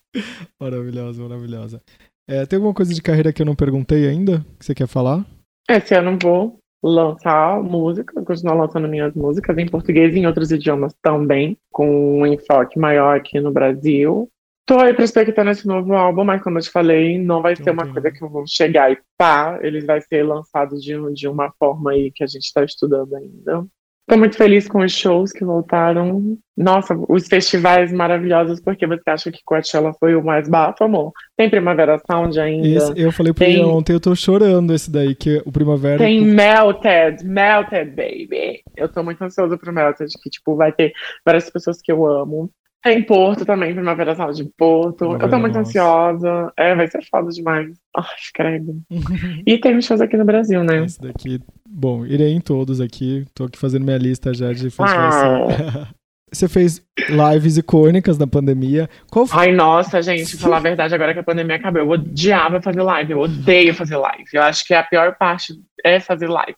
Maravilhosa, 0.59 1.23
maravilhosa. 1.23 1.81
É, 2.27 2.45
tem 2.45 2.57
alguma 2.57 2.73
coisa 2.73 2.93
de 2.93 3.01
carreira 3.01 3.33
que 3.33 3.41
eu 3.41 3.45
não 3.45 3.55
perguntei 3.55 4.07
ainda? 4.07 4.45
Que 4.59 4.65
você 4.65 4.75
quer 4.75 4.87
falar? 4.87 5.25
Esse 5.69 5.95
ano 5.95 6.17
vou 6.21 6.59
lançar 6.83 7.63
música, 7.63 8.21
continuar 8.23 8.55
lançando 8.55 8.87
minhas 8.87 9.13
músicas 9.15 9.57
em 9.57 9.65
português 9.65 10.13
e 10.13 10.19
em 10.19 10.27
outros 10.27 10.51
idiomas 10.51 10.93
também, 11.01 11.57
com 11.71 12.19
um 12.19 12.27
enfoque 12.27 12.77
maior 12.77 13.17
aqui 13.17 13.39
no 13.39 13.51
Brasil. 13.51 14.29
Tô 14.65 14.79
aí 14.79 14.93
pra 14.93 15.03
expectar 15.03 15.43
nesse 15.43 15.67
novo 15.67 15.93
álbum, 15.93 16.23
mas 16.23 16.41
como 16.41 16.57
eu 16.57 16.61
te 16.61 16.69
falei, 16.69 17.17
não 17.17 17.41
vai 17.41 17.55
ser 17.55 17.71
uma 17.71 17.91
coisa 17.91 18.11
que 18.11 18.23
eu 18.23 18.29
vou 18.29 18.45
chegar 18.47 18.91
e 18.91 18.97
pá, 19.17 19.59
ele 19.61 19.81
vai 19.81 19.99
ser 19.99 20.23
lançado 20.23 20.77
de, 20.77 20.93
de 21.13 21.27
uma 21.27 21.51
forma 21.59 21.91
aí 21.91 22.11
que 22.11 22.23
a 22.23 22.27
gente 22.27 22.51
tá 22.53 22.63
estudando 22.63 23.15
ainda. 23.15 23.65
Tô 24.05 24.17
muito 24.17 24.35
feliz 24.35 24.67
com 24.67 24.79
os 24.83 24.91
shows 24.91 25.31
que 25.31 25.45
voltaram. 25.45 26.37
Nossa, 26.57 26.93
os 27.07 27.25
festivais 27.27 27.91
maravilhosos, 27.91 28.59
porque 28.59 28.85
você 28.85 29.09
acha 29.09 29.31
que 29.31 29.39
Coachella 29.45 29.93
foi 29.97 30.13
o 30.13 30.23
mais 30.23 30.49
bafo, 30.49 30.83
amor? 30.83 31.13
Tem 31.37 31.49
Primavera 31.49 31.99
Sound 32.05 32.37
ainda. 32.37 32.67
Esse, 32.67 32.93
eu 32.99 33.11
falei 33.13 33.33
Tem- 33.33 33.57
Ian 33.57 33.67
ontem, 33.67 33.93
eu 33.93 33.99
tô 34.01 34.13
chorando 34.13 34.73
esse 34.73 34.91
daí, 34.91 35.15
que 35.15 35.41
o 35.45 35.51
Primavera. 35.51 35.97
Tem 35.99 36.19
Melted, 36.21 37.23
Melted, 37.25 37.91
baby. 37.91 38.61
Eu 38.75 38.89
tô 38.89 39.01
muito 39.03 39.23
ansiosa 39.23 39.57
pro 39.57 39.71
Melted, 39.73 40.11
que, 40.21 40.29
tipo, 40.29 40.55
vai 40.55 40.71
ter 40.73 40.91
várias 41.25 41.49
pessoas 41.49 41.81
que 41.81 41.91
eu 41.91 42.05
amo. 42.05 42.51
Tem 42.83 43.01
Porto 43.01 43.45
também, 43.45 43.73
Primavera 43.73 44.13
Sound 44.13 44.35
de 44.35 44.43
Porto. 44.57 45.13
eu 45.13 45.29
tô 45.29 45.39
muito 45.39 45.57
Nossa. 45.57 45.69
ansiosa. 45.69 46.53
É, 46.57 46.75
vai 46.75 46.87
ser 46.87 47.01
foda 47.09 47.29
demais. 47.29 47.69
Ai, 47.95 48.03
credo. 48.33 48.81
E 49.47 49.57
tem 49.57 49.81
shows 49.81 50.01
aqui 50.01 50.17
no 50.17 50.25
Brasil, 50.25 50.63
né? 50.63 50.83
Esse 50.83 51.01
daqui, 51.01 51.39
bom, 51.65 52.05
irei 52.05 52.33
em 52.33 52.41
todos 52.41 52.81
aqui. 52.81 53.25
Tô 53.33 53.45
aqui 53.45 53.57
fazendo 53.57 53.85
minha 53.85 53.97
lista 53.97 54.33
já 54.33 54.51
de 54.51 54.69
festivais. 54.69 55.15
Ah. 55.15 55.87
Você 56.33 56.47
fez 56.47 56.81
lives 57.09 57.57
icônicas 57.57 58.17
na 58.17 58.25
pandemia. 58.25 58.89
Qual 59.11 59.27
foi? 59.27 59.39
Ai, 59.39 59.51
nossa, 59.53 60.01
gente, 60.01 60.35
falar 60.35 60.57
a 60.57 60.61
verdade, 60.61 60.93
agora 60.95 61.13
que 61.13 61.19
a 61.19 61.23
pandemia 61.23 61.57
acabou, 61.57 61.81
eu 61.83 61.89
odiava 61.89 62.59
fazer 62.59 62.81
live, 62.81 63.11
eu 63.11 63.19
odeio 63.19 63.73
fazer 63.75 63.97
live. 63.97 64.25
Eu 64.33 64.41
acho 64.41 64.65
que 64.65 64.73
a 64.73 64.81
pior 64.81 65.15
parte 65.15 65.53
é 65.85 65.99
fazer 65.99 66.27
live. 66.27 66.55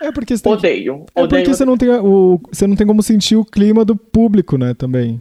É 0.00 0.12
porque 0.12 0.36
você 0.36 0.42
tem, 0.44 0.52
Odeio. 0.52 1.04
é 1.14 1.22
odeio. 1.22 1.42
porque 1.42 1.54
você 1.54 1.64
não 1.64 1.76
tem 1.76 1.90
o, 1.90 2.40
você 2.50 2.66
não 2.68 2.76
tem 2.76 2.86
como 2.86 3.02
sentir 3.02 3.36
o 3.36 3.44
clima 3.44 3.84
do 3.84 3.96
público, 3.96 4.56
né, 4.56 4.74
também. 4.74 5.20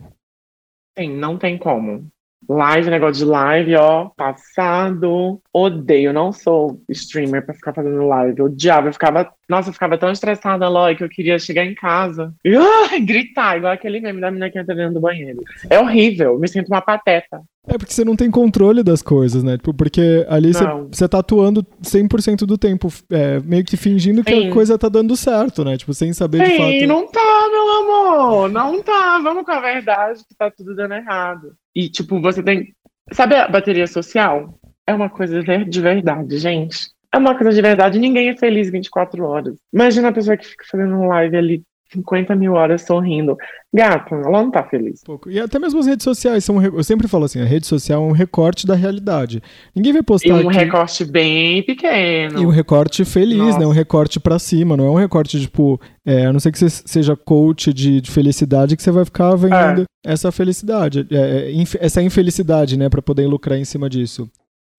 Sim, 0.98 1.16
não 1.18 1.38
tem 1.38 1.58
como. 1.58 2.12
Live, 2.50 2.90
negócio 2.90 3.24
de 3.24 3.30
live, 3.30 3.76
ó, 3.76 4.10
passado. 4.18 5.40
Odeio, 5.54 6.12
não 6.12 6.32
sou 6.32 6.82
streamer 6.90 7.46
pra 7.46 7.54
ficar 7.54 7.74
fazendo 7.74 8.08
live. 8.08 8.42
Odiava, 8.42 8.88
eu 8.88 8.94
ficava. 8.94 9.32
Nossa, 9.48 9.70
eu 9.70 9.74
ficava 9.74 10.00
tão 10.00 10.12
estressada, 10.12 10.68
Lói, 10.68 10.96
que 10.96 11.04
eu 11.04 11.10
queria 11.10 11.38
chegar 11.38 11.64
em 11.64 11.76
casa 11.76 12.34
e 12.44 12.56
ai, 12.92 13.00
gritar, 13.02 13.58
igual 13.58 13.72
aquele 13.72 14.00
meme 14.00 14.20
da 14.20 14.32
menina 14.32 14.50
que 14.50 14.58
entra 14.58 14.74
dentro 14.74 14.96
do 14.96 15.00
banheiro. 15.00 15.42
É 15.70 15.80
horrível, 15.80 16.40
me 16.40 16.48
sinto 16.48 16.70
uma 16.70 16.82
pateta. 16.82 17.40
É 17.68 17.78
porque 17.78 17.94
você 17.94 18.04
não 18.04 18.16
tem 18.16 18.32
controle 18.32 18.82
das 18.82 19.02
coisas, 19.02 19.44
né? 19.44 19.56
Tipo, 19.56 19.74
porque 19.74 20.26
ali 20.28 20.52
você, 20.92 21.08
tá 21.08 21.20
atuando 21.20 21.64
100% 21.84 22.40
do 22.46 22.58
tempo, 22.58 22.88
é, 23.12 23.40
meio 23.42 23.64
que 23.64 23.78
fingindo 23.78 24.24
que 24.24 24.34
Sim. 24.34 24.50
a 24.50 24.54
coisa 24.54 24.78
tá 24.78 24.90
dando 24.90 25.16
certo, 25.16 25.64
né? 25.64 25.78
Tipo, 25.78 25.94
sem 25.94 26.12
saber 26.12 26.44
de 26.44 26.52
Sim, 26.52 26.58
fato. 26.58 26.88
não 26.88 27.08
tá, 27.12 27.50
meu 27.52 27.70
amor. 27.70 28.50
Não 28.50 28.82
tá. 28.82 29.20
Vamos 29.20 29.46
com 29.46 29.52
a 29.52 29.60
verdade 29.60 30.24
que 30.28 30.36
tá 30.36 30.50
tudo 30.50 30.76
dando 30.76 30.96
errado. 30.96 31.54
E, 31.80 31.90
tipo, 31.90 32.20
você 32.20 32.44
tem. 32.44 32.76
Sabe 33.14 33.36
a 33.36 33.48
bateria 33.48 33.88
social? 33.88 34.60
É 34.86 34.94
uma 34.94 35.10
coisa 35.10 35.42
de 35.42 35.82
verdade, 35.82 36.38
gente. 36.38 36.90
É 37.14 37.18
uma 37.18 37.38
coisa 37.38 37.54
de 37.54 37.62
verdade. 37.62 37.98
Ninguém 37.98 38.28
é 38.30 38.36
feliz 38.36 38.70
24 38.70 39.24
horas. 39.24 39.56
Imagina 39.74 40.10
a 40.10 40.12
pessoa 40.12 40.36
que 40.36 40.46
fica 40.46 40.66
fazendo 40.70 40.94
um 40.96 41.08
live 41.08 41.38
ali 41.38 41.64
50 41.92 42.36
mil 42.36 42.54
horas 42.54 42.84
sorrindo. 42.84 43.36
Gata, 43.74 44.16
ela 44.16 44.44
não 44.44 44.52
tá 44.52 44.64
feliz. 44.64 45.02
pouco. 45.04 45.30
E 45.30 45.40
até 45.40 45.58
mesmo 45.60 45.80
as 45.80 45.86
redes 45.88 46.04
sociais 46.04 46.44
são. 46.46 46.62
Eu 46.64 46.84
sempre 46.84 47.08
falo 47.08 47.26
assim, 47.26 47.42
a 47.42 47.46
rede 47.46 47.66
social 47.68 48.04
é 48.04 48.06
um 48.08 48.12
recorte 48.12 48.66
da 48.68 48.76
realidade. 48.76 49.42
Ninguém 49.76 49.92
vai 49.94 50.02
E 50.02 50.06
postar 50.06 50.34
um 50.36 50.50
aqui- 50.50 50.58
recorte 50.58 51.06
bem 51.06 51.64
pequeno. 51.64 52.42
E 52.42 52.46
um 52.46 52.50
recorte 52.50 53.04
feliz, 53.06 53.38
Nossa. 53.38 53.60
né? 53.60 53.66
Um 53.68 53.72
recorte 53.72 54.20
pra 54.20 54.38
cima, 54.40 54.76
não 54.78 54.86
é 54.86 54.90
um 54.90 54.96
recorte 54.96 55.40
tipo, 55.40 55.80
é, 56.06 56.26
a 56.26 56.34
não 56.34 56.40
ser 56.40 56.52
que 56.52 56.60
você 56.60 56.70
seja 56.70 57.16
coach 57.16 57.74
de, 57.74 58.02
de 58.02 58.12
felicidade 58.12 58.76
que 58.76 58.84
você 58.84 58.92
vai 58.92 59.06
ficar 59.06 59.36
vendendo 59.36 59.84
essa 60.06 60.32
felicidade, 60.32 61.06
é, 61.12 61.16
é, 61.16 61.52
inf- 61.52 61.76
essa 61.80 62.02
infelicidade, 62.02 62.78
né, 62.78 62.88
Pra 62.90 63.02
poder 63.02 63.28
lucrar 63.28 63.58
em 63.60 63.66
cima 63.66 63.90
disso. 63.90 64.30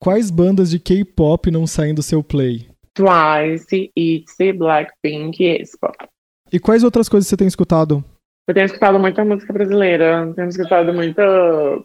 Quais 0.02 0.30
bandas 0.30 0.70
de 0.70 0.78
K-pop 0.78 1.50
não 1.50 1.66
saem 1.66 1.94
do 1.94 2.02
seu 2.02 2.22
play? 2.24 2.66
Twice, 2.94 3.90
ITZY, 3.96 4.52
Blackpink 4.54 5.42
e 5.42 5.50
Aespa. 5.58 5.92
E 6.52 6.58
quais 6.58 6.82
outras 6.82 7.08
coisas 7.08 7.28
você 7.28 7.36
tem 7.36 7.46
escutado? 7.46 8.04
Eu 8.48 8.54
tenho 8.54 8.66
escutado 8.66 8.98
muita 8.98 9.24
música 9.24 9.52
brasileira, 9.52 10.32
tenho 10.34 10.48
escutado 10.48 10.92
muita 10.92 11.22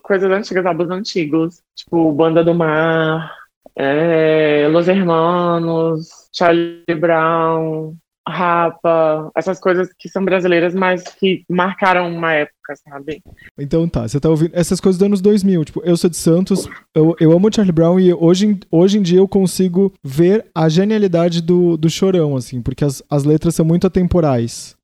coisas 0.01 0.31
antigas, 0.31 0.65
álbuns 0.65 0.89
antigos, 0.89 1.61
tipo 1.75 2.11
Banda 2.11 2.43
do 2.43 2.55
Mar, 2.55 3.31
é, 3.75 4.67
Los 4.71 4.87
Hermanos, 4.87 6.29
Charlie 6.33 6.83
Brown, 6.99 7.95
Rapa, 8.27 9.31
essas 9.35 9.59
coisas 9.59 9.89
que 9.97 10.09
são 10.09 10.23
brasileiras, 10.25 10.73
mas 10.73 11.03
que 11.03 11.43
marcaram 11.49 12.11
uma 12.11 12.33
época, 12.33 12.75
sabe? 12.87 13.21
Então 13.59 13.87
tá, 13.87 14.07
você 14.07 14.19
tá 14.19 14.29
ouvindo 14.29 14.51
essas 14.53 14.79
coisas 14.79 14.97
dos 14.99 15.05
anos 15.05 15.21
2000, 15.21 15.63
tipo, 15.65 15.81
eu 15.83 15.95
sou 15.95 16.09
de 16.09 16.17
Santos, 16.17 16.67
eu, 16.95 17.15
eu 17.19 17.31
amo 17.31 17.53
Charlie 17.53 17.71
Brown 17.71 17.99
e 17.99 18.13
hoje, 18.13 18.47
em- 18.47 18.59
hoje 18.71 18.97
em 18.97 19.01
dia 19.01 19.19
eu 19.19 19.27
consigo 19.27 19.93
ver 20.03 20.45
a 20.55 20.67
genialidade 20.67 21.41
do, 21.41 21.77
do 21.77 21.89
Chorão, 21.89 22.35
assim, 22.35 22.61
porque 22.61 22.83
as, 22.83 23.03
as 23.09 23.23
letras 23.23 23.53
são 23.55 23.65
muito 23.65 23.85
atemporais. 23.85 24.75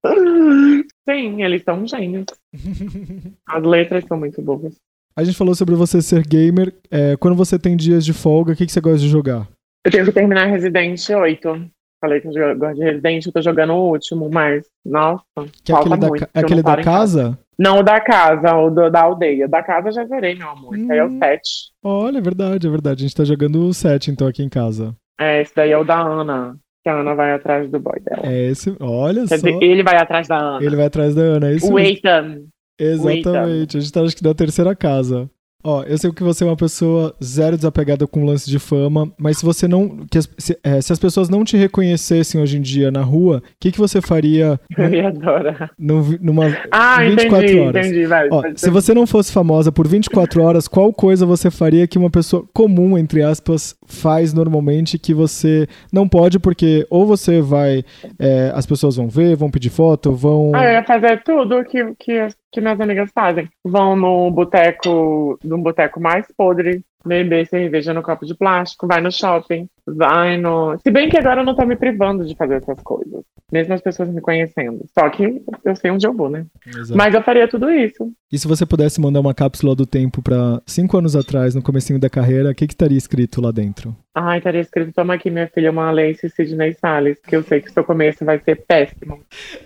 Sim, 1.09 1.41
eles 1.43 1.63
são 1.63 1.85
gênios. 1.85 2.25
As 3.47 3.63
letras 3.63 4.05
são 4.07 4.17
muito 4.17 4.41
boas. 4.41 4.75
A 5.15 5.23
gente 5.23 5.35
falou 5.37 5.53
sobre 5.55 5.75
você 5.75 6.01
ser 6.01 6.25
gamer. 6.25 6.73
É, 6.89 7.17
quando 7.17 7.35
você 7.35 7.57
tem 7.59 7.75
dias 7.75 8.05
de 8.05 8.13
folga, 8.13 8.53
o 8.53 8.55
que, 8.55 8.65
que 8.65 8.71
você 8.71 8.79
gosta 8.79 8.99
de 8.99 9.09
jogar? 9.09 9.47
Eu 9.83 9.91
tenho 9.91 10.05
que 10.05 10.11
terminar 10.11 10.45
Resident 10.45 11.09
8. 11.09 11.69
Falei 12.01 12.19
que 12.19 12.27
eu 12.27 12.57
gosto 12.57 12.75
de 12.75 12.83
Resident, 12.83 13.25
eu 13.27 13.31
tô 13.31 13.41
jogando 13.43 13.73
o 13.73 13.89
último, 13.91 14.27
mas, 14.33 14.65
nossa, 14.83 15.23
Que 15.63 15.71
é 15.71 15.75
falta 15.75 15.89
aquele 15.89 16.01
da, 16.01 16.07
muito. 16.07 16.23
eu 16.23 16.29
aquele 16.41 16.63
da 16.63 16.75
casa. 16.77 16.83
casa? 16.83 17.39
Não 17.59 17.79
o 17.79 17.83
da 17.83 18.01
casa, 18.01 18.55
o 18.57 18.69
do- 18.71 18.89
da 18.89 19.01
aldeia. 19.03 19.47
Da 19.47 19.61
casa 19.61 19.89
eu 19.89 19.93
já 19.93 20.05
zerei, 20.05 20.33
meu 20.33 20.49
amor. 20.49 20.75
Esse 20.75 20.91
aí 20.91 20.97
é 20.97 21.05
Hum. 21.05 21.15
o 21.15 21.19
7. 21.19 21.43
Olha, 21.83 22.17
é 22.17 22.21
verdade, 22.21 22.65
é 22.65 22.69
verdade. 22.71 23.03
A 23.03 23.07
gente 23.07 23.15
tá 23.15 23.23
jogando 23.23 23.67
o 23.67 23.71
7, 23.73 24.09
então, 24.09 24.27
aqui 24.27 24.41
em 24.41 24.49
casa. 24.49 24.95
É, 25.19 25.41
esse 25.43 25.53
daí 25.55 25.71
é 25.71 25.77
o 25.77 25.83
da 25.83 25.99
Ana. 26.01 26.55
Que 26.83 26.89
a 26.89 26.95
Ana 26.99 27.13
vai 27.13 27.31
atrás 27.33 27.69
do 27.69 27.79
boy 27.79 27.99
dela. 27.99 28.23
É 28.25 28.49
esse. 28.49 28.75
Olha 28.79 29.27
Quer 29.27 29.37
só. 29.37 29.45
dizer, 29.45 29.61
ele 29.61 29.83
vai 29.83 29.97
atrás 29.97 30.27
da 30.27 30.37
Ana. 30.39 30.65
Ele 30.65 30.75
vai 30.75 30.85
atrás 30.87 31.13
da 31.13 31.21
Ana, 31.21 31.49
é 31.51 31.53
isso 31.53 31.71
o. 31.71 31.77
Ethan. 31.79 32.41
Exatamente. 32.79 33.77
A 33.77 33.79
gente 33.79 33.91
tá, 33.93 34.01
acho 34.01 34.15
que, 34.15 34.23
na 34.23 34.33
terceira 34.33 34.75
casa. 34.75 35.29
Ó, 35.63 35.83
eu 35.83 35.97
sei 35.97 36.11
que 36.11 36.23
você 36.23 36.43
é 36.43 36.47
uma 36.47 36.55
pessoa 36.55 37.15
zero 37.23 37.55
desapegada 37.55 38.07
com 38.07 38.23
o 38.23 38.25
lance 38.25 38.49
de 38.49 38.57
fama, 38.59 39.11
mas 39.17 39.37
se 39.37 39.45
você 39.45 39.67
não. 39.67 39.97
as- 40.15 40.29
se, 40.37 40.57
é, 40.63 40.81
se 40.81 40.91
as 40.91 40.99
pessoas 40.99 41.29
não 41.29 41.43
te 41.43 41.55
reconhecessem 41.57 42.41
hoje 42.41 42.57
em 42.57 42.61
dia 42.61 42.89
na 42.91 43.01
rua, 43.01 43.37
o 43.37 43.41
que, 43.59 43.71
que 43.71 43.77
você 43.79 44.01
faria 44.01 44.59
Eu 44.77 44.89
ia 44.93 45.07
adorar. 45.09 45.71
numa 45.77 46.45
Ah, 46.71 47.03
24 47.03 47.45
entendi, 47.45 47.59
horas? 47.59 47.87
entendi. 47.87 48.05
Vai, 48.05 48.27
Ó, 48.31 48.41
se 48.55 48.57
ser. 48.65 48.69
você 48.71 48.93
não 48.93 49.05
fosse 49.05 49.31
famosa 49.31 49.71
por 49.71 49.87
24 49.87 50.41
horas, 50.43 50.67
qual 50.67 50.91
coisa 50.93 51.25
você 51.25 51.51
faria 51.51 51.87
que 51.87 51.97
uma 51.97 52.09
pessoa 52.09 52.43
comum, 52.53 52.97
entre 52.97 53.21
aspas, 53.21 53.75
faz 53.85 54.33
normalmente 54.33 54.97
que 54.97 55.13
você 55.13 55.67
não 55.91 56.07
pode, 56.07 56.39
porque 56.39 56.85
ou 56.89 57.05
você 57.05 57.41
vai. 57.41 57.83
é, 58.19 58.51
as 58.55 58.65
pessoas 58.65 58.95
vão 58.95 59.07
ver, 59.07 59.35
vão 59.35 59.49
pedir 59.51 59.69
foto, 59.69 60.11
vão. 60.13 60.51
Ah, 60.55 60.65
eu 60.65 60.71
ia 60.73 60.83
fazer 60.83 61.21
tudo 61.23 61.63
que, 61.65 61.83
que, 61.99 62.11
as- 62.19 62.35
que 62.51 62.61
minhas 62.61 62.79
amigas 62.79 63.11
fazem. 63.13 63.49
Vão 63.63 63.95
no 63.95 64.29
boteco, 64.31 65.39
no 65.43 65.57
boteco 65.57 65.99
mais 65.99 66.27
podre, 66.35 66.83
beber 67.05 67.47
cerveja 67.47 67.93
no 67.93 68.03
copo 68.03 68.25
de 68.25 68.35
plástico, 68.35 68.87
vai 68.87 69.01
no 69.01 69.11
shopping, 69.11 69.67
vai 69.85 70.37
no. 70.37 70.77
Se 70.79 70.91
bem 70.91 71.09
que 71.09 71.17
agora 71.17 71.41
eu 71.41 71.45
não 71.45 71.55
tô 71.55 71.65
me 71.65 71.75
privando 71.75 72.25
de 72.25 72.35
fazer 72.35 72.55
essas 72.55 72.79
coisas. 72.81 73.23
Mesmo 73.51 73.73
as 73.73 73.81
pessoas 73.81 74.09
me 74.09 74.21
conhecendo. 74.21 74.85
Só 74.97 75.09
que 75.09 75.41
eu 75.65 75.75
sei 75.75 75.91
onde 75.91 76.07
eu 76.07 76.13
vou, 76.13 76.29
né? 76.29 76.45
Exato. 76.65 76.95
Mas 76.95 77.13
eu 77.13 77.21
faria 77.21 77.47
tudo 77.47 77.69
isso. 77.69 78.11
E 78.31 78.37
se 78.37 78.47
você 78.47 78.65
pudesse 78.65 79.01
mandar 79.01 79.19
uma 79.19 79.33
cápsula 79.33 79.75
do 79.75 79.85
tempo 79.85 80.21
pra 80.21 80.61
cinco 80.65 80.97
anos 80.97 81.15
atrás, 81.15 81.53
no 81.53 81.61
comecinho 81.61 81.99
da 81.99 82.09
carreira, 82.09 82.51
o 82.51 82.55
que, 82.55 82.65
que 82.65 82.73
estaria 82.73 82.97
escrito 82.97 83.41
lá 83.41 83.51
dentro? 83.51 83.95
Ai, 84.15 84.37
estaria 84.37 84.61
escrito: 84.61 84.93
toma 84.93 85.15
aqui, 85.15 85.29
minha 85.29 85.47
filha, 85.47 85.71
uma 85.71 85.91
Lace 85.91 86.29
Sidney 86.29 86.73
Salles, 86.73 87.19
que 87.21 87.35
eu 87.35 87.43
sei 87.43 87.61
que 87.61 87.69
o 87.69 87.73
seu 87.73 87.83
começo 87.83 88.23
vai 88.23 88.39
ser 88.39 88.63
péssimo. 88.65 89.19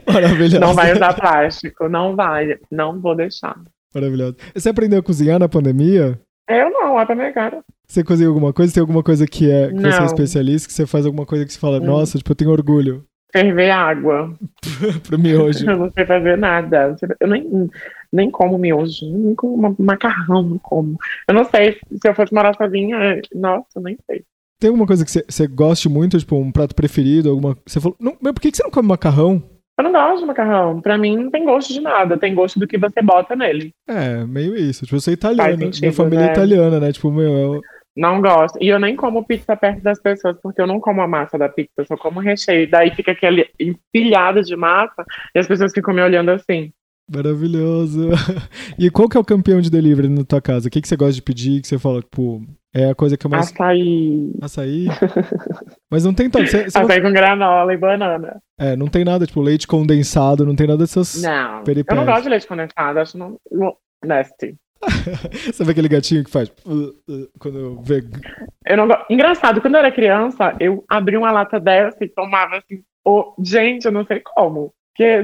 Maravilhoso. 0.08 0.60
Não 0.60 0.74
vai 0.74 0.94
usar 0.94 1.14
plástico, 1.14 1.88
não 1.88 2.16
vai, 2.16 2.58
não 2.72 3.00
vou 3.00 3.16
deixar. 3.16 3.56
Maravilhoso. 3.94 4.36
Você 4.54 4.70
aprendeu 4.70 5.00
a 5.00 5.04
cozinhar 5.04 5.40
na 5.40 5.48
pandemia? 5.48 6.20
Eu 6.48 6.70
não, 6.70 6.94
olha 6.94 7.06
pra 7.06 7.16
minha 7.16 7.34
cara. 7.34 7.64
Você 7.88 8.04
cozinha 8.04 8.28
alguma 8.30 8.52
coisa? 8.54 8.74
Tem 8.74 8.82
alguma 8.82 9.04
coisa 9.04 9.26
que, 9.28 9.50
é, 9.50 9.68
que 9.70 9.80
você 9.82 10.02
é 10.02 10.06
especialista, 10.06 10.68
que 10.68 10.74
você 10.74 10.86
faz 10.86 11.06
alguma 11.06 11.26
coisa 11.26 11.46
que 11.46 11.54
você 11.54 11.60
fala, 11.60 11.80
Hum. 11.80 11.86
nossa, 11.86 12.18
tipo, 12.18 12.32
eu 12.32 12.36
tenho 12.36 12.52
orgulho 12.52 13.06
Ferver 13.32 13.70
água. 13.70 14.34
pro 15.04 15.20
miojo. 15.20 15.66
Eu 15.70 15.78
não 15.78 15.92
sei 15.92 16.06
fazer 16.06 16.38
nada. 16.38 16.96
Eu 17.20 17.28
nem, 17.28 17.70
nem 18.12 18.32
como 18.32 18.58
miojo, 18.58 19.06
nem 19.12 19.36
como 19.36 19.58
ma- 19.58 19.76
macarrão, 19.78 20.42
não 20.42 20.58
como. 20.58 20.98
Eu 21.28 21.34
não 21.36 21.44
sei, 21.44 21.74
se 21.74 22.08
eu 22.08 22.16
fosse 22.16 22.34
morar 22.34 22.56
sozinha, 22.56 22.98
nossa, 23.34 23.82
nem 23.82 23.98
sei. 24.10 24.24
Tem 24.58 24.70
alguma 24.70 24.88
coisa 24.88 25.04
que 25.04 25.12
você, 25.12 25.26
você 25.28 25.48
goste 25.48 25.90
muito, 25.90 26.18
tipo, 26.18 26.38
um 26.38 26.50
prato 26.50 26.74
preferido, 26.74 27.30
alguma... 27.30 27.58
Você 27.66 27.82
falou, 27.82 27.98
não, 28.00 28.16
mas 28.22 28.32
por 28.32 28.40
que 28.42 28.52
que 28.52 28.56
você 28.58 28.64
não 28.64 28.72
come 28.72 28.88
macarrão? 28.88 29.44
Eu 29.78 29.84
não 29.84 29.92
gosto 29.92 30.22
de 30.22 30.26
macarrão. 30.26 30.82
Pra 30.82 30.98
mim 30.98 31.18
não 31.18 31.30
tem 31.30 31.44
gosto 31.44 31.74
de 31.74 31.82
nada. 31.82 32.18
Tem 32.18 32.34
gosto 32.34 32.60
do 32.60 32.68
que 32.68 32.78
você 32.78 33.02
bota 33.02 33.36
nele. 33.36 33.72
É, 33.88 34.26
meio 34.26 34.56
isso. 34.56 34.86
Tipo, 34.86 34.96
eu 34.96 35.02
sou 35.02 35.14
italiano, 35.14 35.58
minha 35.58 35.74
sentido, 35.74 35.94
família 35.94 36.24
é 36.24 36.28
né? 36.28 36.32
italiana, 36.32 36.80
né? 36.80 36.92
Tipo, 36.92 37.12
meu, 37.12 37.34
eu... 37.34 37.62
Não 37.96 38.22
gosto. 38.22 38.58
E 38.62 38.68
eu 38.68 38.80
nem 38.80 38.96
como 38.96 39.26
pizza 39.26 39.56
perto 39.56 39.82
das 39.82 40.02
pessoas, 40.02 40.38
porque 40.42 40.62
eu 40.62 40.68
não 40.68 40.82
como 40.82 41.02
a 41.02 41.08
massa 41.08 41.38
da 41.38 41.48
pizza, 41.48 41.72
eu 41.78 41.86
só 41.86 41.96
como 41.96 42.20
recheio. 42.20 42.70
Daí 42.70 42.92
fica 42.92 43.12
aquele 43.12 43.50
empilhado 43.60 44.42
de 44.42 44.56
massa 44.56 45.04
e 45.34 45.40
as 45.40 45.48
pessoas 45.48 45.72
ficam 45.72 45.94
me 45.94 46.02
olhando 46.02 46.30
assim. 46.30 46.74
Maravilhoso. 47.12 48.10
E 48.78 48.90
qual 48.90 49.08
que 49.08 49.16
é 49.16 49.20
o 49.20 49.24
campeão 49.26 49.62
de 49.62 49.70
delivery 49.70 50.10
na 50.10 50.26
tua 50.26 50.42
casa? 50.42 50.68
O 50.68 50.72
que, 50.72 50.82
que 50.82 50.88
você 50.88 50.98
gosta 50.98 51.14
de 51.14 51.22
pedir? 51.22 51.62
Que 51.62 51.68
você 51.68 51.80
fala, 51.80 52.02
tipo, 52.02 52.42
é 52.74 52.90
a 52.90 52.96
coisa 52.96 53.16
que 53.16 53.26
eu 53.26 53.32
mais. 53.32 53.54
Açaí. 53.54 54.32
Açaí. 54.42 54.88
Mas 55.90 56.04
não 56.04 56.14
tem 56.14 56.30
tanto. 56.30 56.48
Você, 56.48 56.70
você 56.70 56.78
não... 56.78 56.86
Açaí 56.86 57.02
com 57.02 57.14
granola 57.14 57.74
e 57.74 57.78
banana. 57.78 58.42
É, 58.60 58.76
não 58.76 58.88
tem 58.88 59.06
nada, 59.06 59.26
tipo, 59.26 59.40
leite 59.42 59.66
condensado, 59.66 60.46
não 60.46 60.56
tem 60.56 60.68
nada 60.68 60.80
dessas. 60.80 61.22
Não. 61.22 61.60
Eu 61.60 61.64
Peripécias. 61.64 62.06
não 62.06 62.12
gosto 62.12 62.24
de 62.24 62.30
leite 62.30 62.48
condensado, 62.48 63.00
acho 63.00 63.18
não. 63.18 63.38
Nasty. 64.04 64.56
Sabe 65.54 65.72
aquele 65.72 65.88
gatinho 65.88 66.24
que 66.24 66.30
faz. 66.30 66.52
uh, 66.66 66.90
uh, 67.10 67.30
quando 67.40 67.82
vê. 67.82 68.04
Eu 68.66 68.78
não. 68.78 68.88
Engraçado, 69.10 69.62
quando 69.62 69.76
eu 69.76 69.80
era 69.80 69.92
criança, 69.92 70.54
eu 70.60 70.84
abri 70.90 71.16
uma 71.16 71.32
lata 71.32 71.60
dessa 71.60 72.04
e 72.04 72.10
tomava 72.10 72.58
assim. 72.58 72.84
Oh, 73.06 73.34
gente, 73.40 73.86
eu 73.86 73.92
não 73.92 74.06
sei 74.06 74.20
como. 74.20 74.74
Porque 74.96 75.22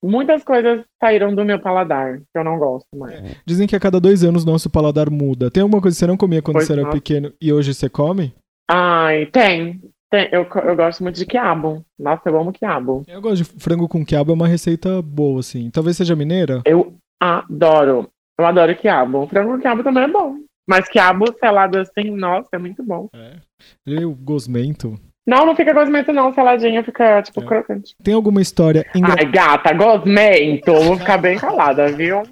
muitas 0.00 0.44
coisas 0.44 0.84
saíram 1.02 1.34
do 1.34 1.44
meu 1.44 1.58
paladar, 1.58 2.18
que 2.18 2.24
eu 2.38 2.44
não 2.44 2.56
gosto 2.56 2.86
mais. 2.96 3.20
Dizem 3.44 3.66
que 3.66 3.74
a 3.74 3.80
cada 3.80 4.00
dois 4.00 4.22
anos 4.22 4.44
nosso 4.44 4.70
paladar 4.70 5.10
muda. 5.10 5.50
Tem 5.50 5.60
alguma 5.60 5.82
coisa 5.82 5.96
que 5.96 5.98
você 5.98 6.06
não 6.06 6.16
comia 6.16 6.40
quando 6.40 6.54
Pois 6.58 6.68
você 6.68 6.74
era 6.74 6.82
não. 6.82 6.90
pequeno 6.90 7.32
e 7.42 7.52
hoje 7.52 7.74
você 7.74 7.88
come? 7.88 8.32
Ai, 8.70 9.26
tem. 9.26 9.80
tem. 10.08 10.28
Eu, 10.30 10.46
eu 10.64 10.76
gosto 10.76 11.02
muito 11.02 11.16
de 11.16 11.26
quiabo. 11.26 11.84
Nossa, 11.98 12.28
eu 12.28 12.40
amo 12.40 12.52
quiabo. 12.52 13.02
Eu 13.08 13.20
gosto 13.20 13.38
de 13.38 13.44
frango 13.60 13.88
com 13.88 14.04
quiabo, 14.06 14.30
é 14.30 14.34
uma 14.34 14.46
receita 14.46 15.02
boa, 15.02 15.40
assim. 15.40 15.68
Talvez 15.68 15.96
seja 15.96 16.14
mineira. 16.14 16.62
Eu 16.64 16.94
adoro. 17.20 18.08
Eu 18.38 18.46
adoro 18.46 18.76
quiabo. 18.76 19.26
Frango 19.26 19.54
com 19.54 19.60
quiabo 19.60 19.82
também 19.82 20.04
é 20.04 20.08
bom. 20.08 20.36
Mas 20.64 20.88
quiabo 20.88 21.24
selado 21.40 21.78
assim, 21.78 22.10
nossa, 22.10 22.50
é 22.52 22.58
muito 22.58 22.84
bom. 22.84 23.08
É 23.12 24.04
o 24.04 24.14
gosmento. 24.14 24.94
Não, 25.28 25.44
não 25.44 25.54
fica 25.54 25.74
gosmento 25.74 26.10
não, 26.10 26.32
saladinho 26.32 26.82
fica, 26.82 27.20
tipo, 27.20 27.42
É. 27.42 27.44
crocante. 27.44 27.94
Tem 28.02 28.14
alguma 28.14 28.40
história 28.40 28.86
engraçada? 28.94 29.26
Ai, 29.26 29.30
gata, 29.30 29.74
gosmento. 29.74 30.72
Vou 30.72 30.96
ficar 30.96 31.18
bem 31.18 31.36
calada, 31.36 31.86
viu? 31.88 32.22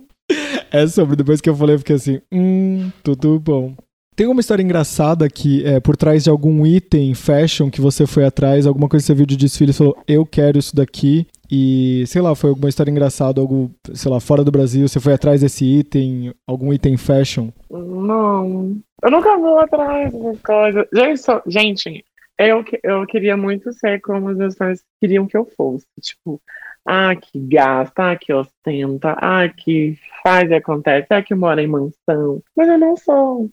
É 0.72 0.86
sobre, 0.86 1.14
depois 1.14 1.42
que 1.42 1.50
eu 1.50 1.54
falei, 1.54 1.74
eu 1.74 1.78
fiquei 1.78 1.96
assim, 1.96 2.22
hum, 2.32 2.90
tudo 3.04 3.38
bom. 3.38 3.74
Tem 4.16 4.24
alguma 4.24 4.40
história 4.40 4.62
engraçada 4.62 5.28
que 5.28 5.62
é 5.66 5.78
por 5.78 5.94
trás 5.94 6.24
de 6.24 6.30
algum 6.30 6.64
item 6.66 7.12
fashion 7.12 7.68
que 7.70 7.82
você 7.82 8.06
foi 8.06 8.24
atrás, 8.24 8.66
alguma 8.66 8.88
coisa 8.88 9.02
que 9.04 9.08
você 9.08 9.14
viu 9.14 9.26
de 9.26 9.36
desfile 9.36 9.72
e 9.72 9.74
falou, 9.74 9.94
eu 10.08 10.24
quero 10.24 10.58
isso 10.58 10.74
daqui, 10.74 11.26
e 11.50 12.02
sei 12.06 12.22
lá, 12.22 12.34
foi 12.34 12.48
alguma 12.48 12.70
história 12.70 12.90
engraçada, 12.90 13.42
algo, 13.42 13.70
sei 13.92 14.10
lá, 14.10 14.18
fora 14.20 14.42
do 14.42 14.50
Brasil, 14.50 14.88
você 14.88 14.98
foi 14.98 15.12
atrás 15.12 15.42
desse 15.42 15.66
item, 15.66 16.32
algum 16.46 16.72
item 16.72 16.96
fashion? 16.96 17.50
Não, 17.70 18.74
eu 19.02 19.10
nunca 19.10 19.36
vou 19.36 19.58
atrás 19.60 20.10
dessas 20.10 20.40
coisas. 20.40 20.86
Gente, 20.94 21.22
gente, 21.46 22.04
eu, 22.38 22.64
eu 22.82 23.06
queria 23.06 23.36
muito 23.36 23.72
ser 23.72 24.00
como 24.00 24.28
os 24.28 24.36
meus 24.36 24.54
pais 24.54 24.82
queriam 25.00 25.26
que 25.26 25.36
eu 25.36 25.46
fosse. 25.56 25.86
Tipo, 26.00 26.40
ah, 26.86 27.14
que 27.16 27.38
gasta, 27.38 28.12
ah, 28.12 28.16
que 28.16 28.32
ostenta, 28.32 29.16
ah, 29.18 29.48
que 29.48 29.98
faz 30.22 30.50
e 30.50 30.54
acontece, 30.54 31.06
ah, 31.10 31.22
que 31.22 31.34
mora 31.34 31.62
em 31.62 31.66
mansão. 31.66 32.42
Mas 32.56 32.68
eu 32.68 32.78
não 32.78 32.96
sou. 32.96 33.50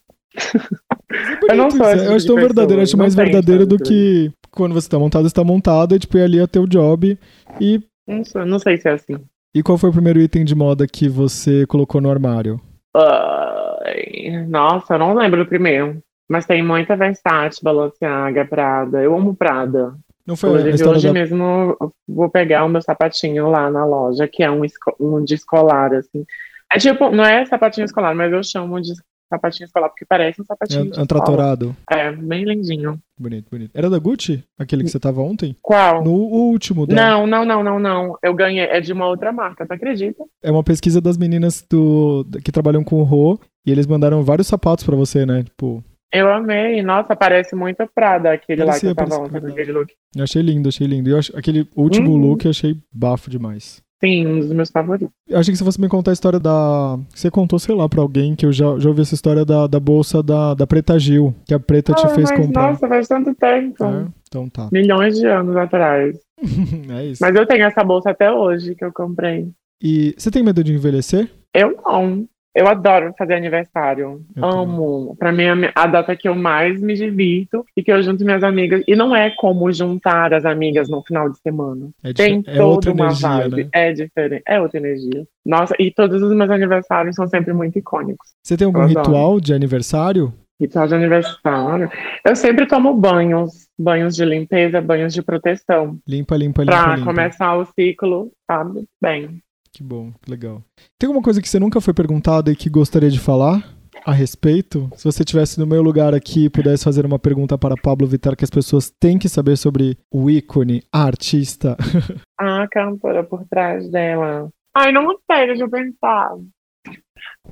Eu 1.50 1.56
não 1.56 1.70
sou 1.70 1.86
Eu 1.86 2.16
acho 2.16 2.26
tipo 2.26 2.28
tão 2.28 2.36
de 2.36 2.42
verdadeiro, 2.42 2.82
eu 2.82 2.84
acho 2.84 2.98
mais 2.98 3.16
verdadeiro 3.16 3.66
do 3.66 3.78
que 3.78 4.32
quando 4.52 4.74
você 4.74 4.90
tá 4.90 5.00
montado, 5.00 5.28
você 5.28 5.34
tá 5.34 5.44
montado, 5.44 5.96
e 5.96 6.00
tipo, 6.00 6.18
e 6.18 6.22
ali 6.22 6.40
é 6.40 6.48
teu 6.48 6.68
job. 6.68 7.18
E, 7.60 7.80
Não, 8.08 8.24
sou, 8.24 8.46
não 8.46 8.60
sei 8.60 8.78
se 8.78 8.88
é 8.88 8.94
assim. 8.94 9.16
e 9.56 9.64
qual 9.64 9.78
foi 9.78 9.90
o 9.90 9.94
primeiro 9.94 10.20
item 10.20 10.44
de 10.44 10.56
moda 10.56 10.88
que 10.88 11.08
você 11.08 11.66
colocou 11.68 12.02
no 12.02 12.10
armário? 12.10 12.60
Ai, 12.96 14.46
nossa, 14.48 14.96
eu 14.96 15.00
não 15.00 15.14
lembro 15.14 15.44
do 15.44 15.50
primeiro. 15.50 16.02
Mas 16.30 16.46
tem 16.46 16.64
muita 16.64 16.96
Versace, 16.96 17.64
Balenciaga, 17.64 18.46
Prada. 18.46 19.02
Eu 19.02 19.16
amo 19.16 19.36
Prada. 19.36 19.96
Não 20.26 20.38
foi 20.38 20.52
Inclusive, 20.52 20.90
hoje 20.90 21.08
da... 21.08 21.14
mesmo 21.14 21.94
vou 22.08 22.30
pegar 22.30 22.64
o 22.64 22.70
meu 22.70 22.82
sapatinho 22.82 23.50
lá 23.50 23.70
na 23.70 23.86
loja, 23.86 24.28
que 24.28 24.42
é 24.42 24.50
um, 24.50 24.62
um 25.00 25.24
de 25.24 25.36
escolar, 25.36 25.94
assim. 25.94 26.26
É 26.72 26.80
tipo, 26.80 27.12
não 27.12 27.26
é 27.26 27.46
sapatinho 27.46 27.86
escolar, 27.86 28.16
mas 28.16 28.32
eu 28.32 28.42
chamo 28.42 28.80
de 28.82 28.94
sapatinho 29.30 29.66
escolar 29.66 29.90
porque 29.90 30.06
parece 30.06 30.42
um 30.42 30.46
sapatinho 30.46 30.92
de 30.92 30.98
É. 30.98 31.02
Antratorado. 31.02 31.76
É, 31.90 32.12
bem 32.12 32.46
lindinho. 32.46 33.00
Bonito, 33.20 33.50
bonito. 33.52 33.72
Era 33.74 33.90
da 33.90 34.00
Gucci? 34.00 34.44
Aquele 34.58 34.84
que 34.84 34.90
você 34.90 35.00
tava 35.00 35.22
ontem? 35.22 35.56
Qual? 35.62 36.04
No 36.04 36.14
último. 36.14 36.88
Da... 36.88 36.96
Não, 36.96 37.28
não, 37.28 37.44
não, 37.44 37.64
não, 37.64 37.80
não. 37.80 38.18
Eu 38.24 38.34
ganhei, 38.34 38.66
é 38.66 38.80
de 38.80 38.94
uma 38.94 39.08
outra 39.08 39.32
marca, 39.32 39.66
tu 39.66 39.74
acredita? 39.74 40.24
É 40.42 40.50
uma 40.50 40.64
pesquisa 40.64 41.02
das 41.02 41.18
meninas 41.18 41.66
do 41.70 42.26
que 42.44 42.52
trabalham 42.52 42.84
com 42.84 42.96
o 43.00 43.04
Rô. 43.04 43.40
E 43.66 43.72
eles 43.72 43.88
mandaram 43.88 44.24
vários 44.24 44.48
sapatos 44.48 44.84
pra 44.84 44.96
você, 44.96 45.26
né? 45.26 45.44
Tipo, 45.44 45.84
Eu 46.14 46.32
amei. 46.32 46.82
Nossa, 46.84 47.16
parece 47.16 47.56
muito 47.56 47.82
a 47.82 47.88
Prada, 47.88 48.32
aquele 48.34 48.64
lá 48.64 48.74
que 48.80 48.86
Parecia, 48.86 48.90
eu 48.90 48.96
tava 48.96 49.10
parecia 49.10 49.38
ontem, 49.40 49.52
aquele 49.52 49.72
look. 49.72 49.92
eu 50.16 50.24
achei 50.24 50.42
lindo, 50.42 50.70
achei 50.70 50.86
lindo. 50.88 51.10
E 51.10 51.12
eu 51.12 51.18
ach- 51.18 51.32
aquele 51.36 51.68
último 51.76 52.12
Uhum. 52.12 52.18
look 52.18 52.46
eu 52.46 52.52
achei 52.52 52.78
bafo 52.94 53.30
demais. 53.30 53.82
Sim, 54.04 54.28
um 54.28 54.40
dos 54.42 54.52
meus 54.52 54.70
favoritos. 54.70 55.10
Eu 55.30 55.40
achei 55.40 55.54
que 55.54 55.58
você 55.58 55.64
fosse 55.64 55.80
me 55.80 55.88
contar 55.88 56.12
a 56.12 56.14
história 56.14 56.38
da. 56.40 57.00
Você 57.16 57.32
contou, 57.32 57.58
sei 57.58 57.74
lá, 57.74 57.88
pra 57.88 58.02
alguém 58.02 58.36
que 58.36 58.46
eu 58.46 58.52
já, 58.52 58.78
já 58.78 58.90
ouvi 58.90 59.02
essa 59.02 59.16
história 59.16 59.46
da, 59.46 59.66
da 59.66 59.80
bolsa 59.80 60.22
da, 60.22 60.54
da 60.54 60.68
Preta 60.68 61.00
Gil, 61.00 61.34
que 61.48 61.54
a 61.54 61.60
Preta 61.60 61.94
te 61.94 62.06
Ah, 62.06 62.10
fez 62.10 62.30
mas, 62.30 62.38
comprar. 62.40 62.72
Nossa, 62.74 62.86
faz 62.88 63.08
tanto 63.08 63.34
tempo. 63.34 63.82
É? 63.86 64.06
Então 64.28 64.50
tá. 64.50 64.68
Milhões 64.74 65.18
de 65.18 65.26
anos 65.26 65.56
atrás. 65.56 66.18
é 67.00 67.06
isso. 67.06 67.24
Mas 67.24 67.34
eu 67.34 67.46
tenho 67.48 67.64
essa 67.64 67.82
bolsa 67.84 68.10
até 68.12 68.30
hoje 68.30 68.76
que 68.76 68.84
eu 68.84 68.92
comprei. 68.92 69.48
E 69.82 70.14
você 70.18 70.30
tem 70.30 70.44
medo 70.44 70.62
de 70.64 70.74
envelhecer? 70.74 71.30
Eu 71.56 71.78
não. 71.86 72.26
Eu 72.56 72.68
adoro 72.68 73.14
fazer 73.18 73.34
aniversário. 73.34 74.22
Eu 74.36 74.46
Amo. 74.46 75.16
Pra 75.18 75.32
mim, 75.32 75.44
é 75.44 75.72
a 75.74 75.88
data 75.88 76.16
que 76.16 76.28
eu 76.30 76.36
mais 76.36 76.80
me 76.80 76.94
divirto 76.94 77.66
e 77.76 77.82
que 77.82 77.92
eu 77.92 78.02
junto 78.04 78.24
minhas 78.24 78.44
amigas. 78.44 78.84
E 78.88 78.96
não 78.96 79.16
é 79.16 79.32
como 79.32 79.72
juntar 79.72 80.34
as 80.34 80.46
amigas 80.46 80.88
no 80.88 81.02
final 81.02 81.30
de 81.30 81.40
semana. 81.40 81.90
É, 82.04 82.14
Tem 82.14 82.44
é 82.46 82.54
toda 82.54 82.66
outra 82.66 82.92
uma 82.92 83.06
energia, 83.06 83.30
vibe. 83.30 83.64
né? 83.64 83.70
É 83.74 83.92
diferente. 83.94 84.44
É 84.48 84.62
outra 84.62 84.78
energia. 84.78 85.26
Nossa, 85.46 85.74
e 85.80 85.90
todos 85.92 86.22
os 86.22 86.34
meus 86.36 86.50
aniversários 86.52 87.16
são 87.16 87.28
sempre 87.28 87.54
muito 87.54 87.80
icônicos. 87.80 88.30
Você 88.44 88.56
tem 88.56 88.66
algum 88.66 88.80
Eu 88.82 88.86
adoro. 88.86 89.00
ritual 89.08 89.40
de 89.40 89.54
aniversário? 89.54 90.34
Ritual 90.62 90.88
de 90.88 90.94
aniversário. 90.96 91.90
Eu 92.24 92.36
sempre 92.36 92.68
tomo 92.68 92.94
banhos. 92.94 93.68
Banhos 93.78 94.16
de 94.16 94.24
limpeza, 94.24 94.80
banhos 94.80 95.12
de 95.14 95.24
proteção. 95.24 95.98
Limpa, 96.08 96.38
limpa, 96.38 96.62
limpa, 96.62 96.72
Pra 96.72 96.96
limpa. 96.96 97.06
começar 97.08 97.56
o 97.58 97.66
ciclo, 97.66 98.32
sabe? 98.46 98.86
Bem. 99.02 99.42
Que 99.74 99.82
bom, 99.82 100.14
que 100.22 100.30
legal. 100.30 100.62
Tem 101.00 101.08
alguma 101.08 101.24
coisa 101.24 101.42
que 101.42 101.50
você 101.50 101.60
nunca 101.60 101.82
foi 101.82 101.94
perguntada 101.94 102.52
e 102.52 102.56
que 102.56 102.70
gostaria 102.70 103.10
de 103.10 103.20
falar? 103.20 103.74
a 104.06 104.12
respeito? 104.12 104.90
Se 104.96 105.06
você 105.06 105.24
estivesse 105.24 105.60
no 105.60 105.68
meu 105.68 105.82
lugar 105.82 106.14
aqui 106.14 106.46
e 106.46 106.50
pudesse 106.50 106.84
fazer 106.84 107.06
uma 107.06 107.18
pergunta 107.18 107.58
para 107.58 107.78
Pablo 107.78 108.08
Vittar 108.08 108.36
que 108.36 108.44
as 108.44 108.50
pessoas 108.50 108.90
têm 108.90 109.18
que 109.18 109.30
saber 109.30 109.56
sobre 109.56 109.98
o 110.12 110.30
ícone, 110.30 110.84
a 110.92 111.04
artista. 111.04 111.78
A 112.38 112.68
cantora 112.68 113.24
por 113.24 113.46
trás 113.48 113.90
dela. 113.90 114.50
Ai, 114.76 114.92
não 114.92 115.08
sei, 115.32 115.48
deixa 115.48 115.64
eu 115.64 115.70
pensar. 115.70 116.32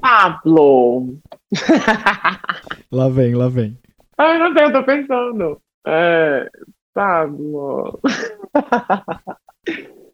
Pablo. 0.01 1.17
lá 2.91 3.07
vem, 3.07 3.35
lá 3.35 3.47
vem. 3.47 3.77
Ai, 4.17 4.37
não 4.37 4.51
sei, 4.53 4.65
eu 4.65 4.73
tô 4.73 4.83
pensando. 4.83 5.61
É, 5.87 6.49
Pablo. 6.93 8.01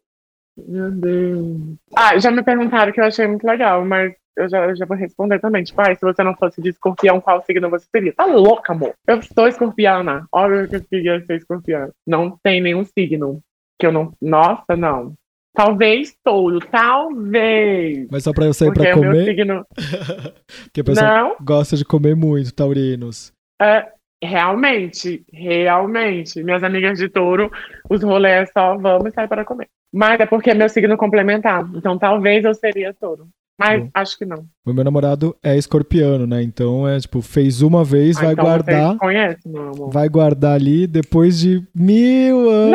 Meu 0.68 0.92
Deus. 0.92 1.58
Ah, 1.96 2.18
já 2.20 2.30
me 2.30 2.44
perguntaram 2.44 2.92
que 2.92 3.00
eu 3.00 3.06
achei 3.06 3.26
muito 3.26 3.46
legal, 3.48 3.86
mas 3.86 4.14
eu 4.36 4.50
já, 4.50 4.66
eu 4.68 4.76
já 4.76 4.86
vou 4.86 4.98
responder 4.98 5.40
também. 5.40 5.64
Tipo, 5.64 5.82
ai, 5.82 5.96
se 5.96 6.02
você 6.02 6.22
não 6.24 6.36
fosse 6.36 6.62
de 6.62 6.70
escorpião, 6.70 7.22
qual 7.22 7.42
signo 7.44 7.70
você 7.70 7.86
seria? 7.90 8.14
Tá 8.14 8.26
louca, 8.26 8.74
amor? 8.74 8.94
Eu 9.08 9.22
sou 9.22 9.48
escorpiana. 9.48 10.28
Óbvio 10.32 10.68
que 10.70 10.76
eu 10.76 10.84
queria 10.84 11.26
ser 11.26 11.38
escorpião. 11.38 11.90
Não 12.06 12.38
tem 12.44 12.60
nenhum 12.62 12.84
signo 12.84 13.40
que 13.80 13.88
eu 13.88 13.92
não. 13.92 14.12
Nossa, 14.22 14.76
não. 14.78 15.14
Talvez 15.56 16.16
touro, 16.24 16.60
talvez. 16.60 18.08
Mas 18.12 18.24
só 18.24 18.34
pra 18.34 18.46
eu 18.46 18.54
sair 18.54 18.68
Porque 18.74 18.90
pra 18.92 18.98
o 18.98 19.02
meu 19.02 19.12
comer? 19.12 19.26
signo. 19.26 19.66
Porque 20.66 20.82
a 20.82 20.84
pessoa 20.84 21.08
Não, 21.08 21.36
gosta 21.42 21.76
de 21.76 21.84
comer 21.86 22.16
muito, 22.16 22.54
taurinos. 22.54 23.32
é, 23.62 23.92
realmente, 24.24 25.24
realmente. 25.34 26.44
Minhas 26.44 26.64
amigas 26.64 26.98
de 26.98 27.10
touro, 27.10 27.52
os 27.90 28.02
rolês 28.04 28.50
é 28.50 28.52
só 28.52 28.78
vamos 28.78 29.14
sair 29.14 29.28
para 29.28 29.46
comer. 29.46 29.68
Mas 29.94 30.20
é 30.20 30.26
porque 30.26 30.52
é 30.52 30.54
meu 30.54 30.70
signo 30.70 30.98
complementar. 30.98 31.68
Então 31.76 31.98
talvez 31.98 32.44
eu 32.46 32.54
seria 32.54 32.94
touro. 32.94 33.28
Mas 33.60 33.82
Bom. 33.82 33.90
acho 33.96 34.18
que 34.20 34.26
não. 34.26 34.46
O 34.64 34.72
meu 34.72 34.84
namorado 34.84 35.36
é 35.42 35.58
escorpiano, 35.58 36.28
né? 36.28 36.44
Então 36.44 36.88
é 36.88 37.00
tipo, 37.00 37.24
fez 37.24 37.64
uma 37.64 37.84
vez, 37.84 38.16
Ah, 38.18 38.22
vai 38.26 38.34
então 38.34 38.46
guardar, 38.46 38.98
conhece, 38.98 39.50
meu 39.50 39.70
amor. 39.72 39.90
vai 39.92 40.08
guardar 40.08 40.54
ali 40.54 40.86
depois 40.86 41.40
de 41.40 41.64
mil 41.74 42.48
anos. 42.52 42.72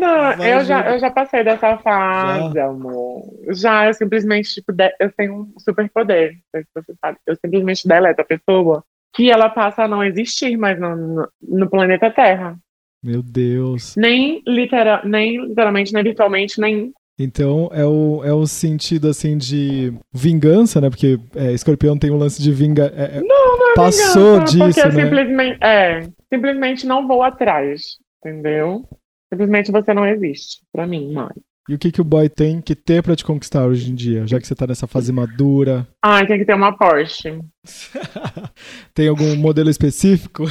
Nada! 0.00 0.42
Eu 0.48 0.64
já, 0.64 0.92
eu 0.94 0.98
já 0.98 1.10
passei 1.10 1.44
dessa 1.44 1.76
fase, 1.76 2.58
amor. 2.58 3.22
Já, 3.50 3.86
eu 3.86 3.92
simplesmente, 3.92 4.54
tipo, 4.54 4.72
de- 4.72 4.94
eu 4.98 5.12
tenho 5.12 5.34
um 5.34 5.52
superpoder. 5.58 6.36
Você 6.74 6.94
sabe. 7.04 7.18
Eu 7.26 7.36
simplesmente 7.36 7.86
deleto 7.86 8.22
a 8.22 8.24
pessoa 8.24 8.82
que 9.14 9.30
ela 9.30 9.48
passa 9.48 9.84
a 9.84 9.88
não 9.88 10.02
existir 10.04 10.56
mais 10.56 10.78
no, 10.78 11.28
no, 11.40 11.70
planeta 11.70 12.10
Terra. 12.10 12.56
Meu 13.02 13.22
Deus. 13.22 13.94
Nem, 13.96 14.42
litera, 14.46 15.02
nem 15.04 15.46
literalmente, 15.46 15.92
nem 15.92 16.02
virtualmente, 16.02 16.60
nem. 16.60 16.92
Então 17.18 17.70
é 17.72 17.84
o, 17.86 18.22
é 18.24 18.32
o 18.32 18.44
sentido 18.46 19.08
assim 19.08 19.38
de 19.38 19.94
vingança, 20.12 20.80
né? 20.80 20.90
Porque 20.90 21.18
é, 21.36 21.52
escorpião 21.52 21.96
tem 21.96 22.10
um 22.10 22.16
lance 22.16 22.42
de 22.42 22.50
vinga. 22.50 22.92
é- 22.96 23.18
é- 23.18 23.20
Não, 23.20 23.58
não 23.58 23.72
é 23.72 23.74
Passou 23.74 24.34
vingança, 24.40 24.52
disso, 24.52 24.80
porque 24.80 24.96
né? 24.96 25.04
simplesmente. 25.04 25.58
É, 25.62 26.00
simplesmente 26.32 26.86
não 26.86 27.06
vou 27.06 27.22
atrás. 27.22 27.98
Entendeu? 28.24 28.88
Simplesmente 29.30 29.70
você 29.70 29.92
não 29.92 30.06
existe 30.06 30.62
pra 30.72 30.86
mim 30.86 31.12
mais. 31.12 31.36
E 31.68 31.74
o 31.74 31.78
que, 31.78 31.90
que 31.90 32.00
o 32.00 32.04
boy 32.04 32.28
tem 32.28 32.60
que 32.60 32.74
ter 32.74 33.02
pra 33.02 33.16
te 33.16 33.24
conquistar 33.24 33.64
hoje 33.64 33.90
em 33.90 33.94
dia? 33.94 34.26
Já 34.26 34.38
que 34.38 34.46
você 34.46 34.54
tá 34.54 34.66
nessa 34.66 34.86
fase 34.86 35.10
madura. 35.10 35.86
Ai, 36.02 36.26
tem 36.26 36.38
que 36.38 36.44
ter 36.44 36.54
uma 36.54 36.76
Porsche. 36.76 37.40
tem 38.92 39.08
algum 39.08 39.34
modelo 39.36 39.70
específico? 39.70 40.44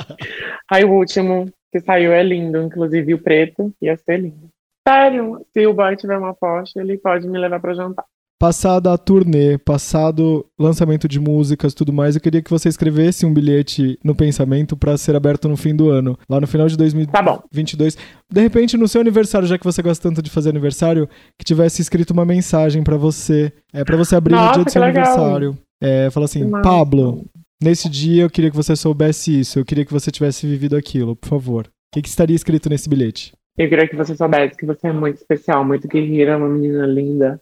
Aí 0.70 0.84
o 0.84 0.92
último 0.92 1.50
que 1.72 1.80
saiu 1.80 2.12
é 2.12 2.22
lindo, 2.22 2.60
inclusive 2.60 3.14
o 3.14 3.22
preto 3.22 3.72
ia 3.80 3.96
ser 3.96 4.18
lindo. 4.18 4.50
Sério, 4.86 5.46
se 5.52 5.66
o 5.66 5.72
boy 5.72 5.96
tiver 5.96 6.18
uma 6.18 6.34
Porsche, 6.34 6.78
ele 6.78 6.98
pode 6.98 7.26
me 7.26 7.38
levar 7.38 7.58
pra 7.58 7.72
jantar. 7.72 8.04
Passada 8.42 8.92
a 8.92 8.98
turnê, 8.98 9.56
passado 9.56 10.44
lançamento 10.58 11.06
de 11.06 11.20
músicas 11.20 11.74
tudo 11.74 11.92
mais, 11.92 12.16
eu 12.16 12.20
queria 12.20 12.42
que 12.42 12.50
você 12.50 12.68
escrevesse 12.68 13.24
um 13.24 13.32
bilhete 13.32 13.96
no 14.02 14.16
pensamento 14.16 14.76
pra 14.76 14.98
ser 14.98 15.14
aberto 15.14 15.48
no 15.48 15.56
fim 15.56 15.76
do 15.76 15.90
ano, 15.90 16.18
lá 16.28 16.40
no 16.40 16.46
final 16.48 16.66
de 16.66 16.76
Tá 17.06 17.22
bom. 17.22 17.40
2022. 17.52 17.96
De 18.28 18.40
repente, 18.40 18.76
no 18.76 18.88
seu 18.88 19.00
aniversário, 19.00 19.46
já 19.46 19.56
que 19.56 19.64
você 19.64 19.80
gosta 19.80 20.08
tanto 20.08 20.20
de 20.20 20.28
fazer 20.28 20.50
aniversário, 20.50 21.08
que 21.38 21.44
tivesse 21.44 21.82
escrito 21.82 22.10
uma 22.10 22.24
mensagem 22.24 22.82
pra 22.82 22.96
você, 22.96 23.52
é 23.72 23.84
para 23.84 23.96
você 23.96 24.16
abrir 24.16 24.34
no 24.34 24.40
Nossa, 24.40 24.54
dia 24.54 24.64
do 24.64 24.70
seu 24.72 24.82
legal. 24.82 25.04
aniversário. 25.04 25.58
É, 25.80 26.10
fala 26.10 26.26
assim, 26.26 26.44
massa. 26.44 26.68
Pablo, 26.68 27.24
nesse 27.62 27.88
dia 27.88 28.24
eu 28.24 28.30
queria 28.30 28.50
que 28.50 28.56
você 28.56 28.74
soubesse 28.74 29.38
isso, 29.38 29.60
eu 29.60 29.64
queria 29.64 29.84
que 29.84 29.92
você 29.92 30.10
tivesse 30.10 30.48
vivido 30.48 30.74
aquilo, 30.74 31.14
por 31.14 31.28
favor. 31.28 31.66
O 31.66 31.70
que, 31.94 32.02
que 32.02 32.08
estaria 32.08 32.34
escrito 32.34 32.68
nesse 32.68 32.88
bilhete? 32.88 33.32
Eu 33.56 33.68
queria 33.68 33.86
que 33.86 33.94
você 33.94 34.16
soubesse 34.16 34.56
que 34.56 34.66
você 34.66 34.88
é 34.88 34.92
muito 34.92 35.18
especial, 35.18 35.64
muito 35.64 35.86
guerreira, 35.86 36.38
uma 36.38 36.48
menina 36.48 36.86
linda, 36.86 37.40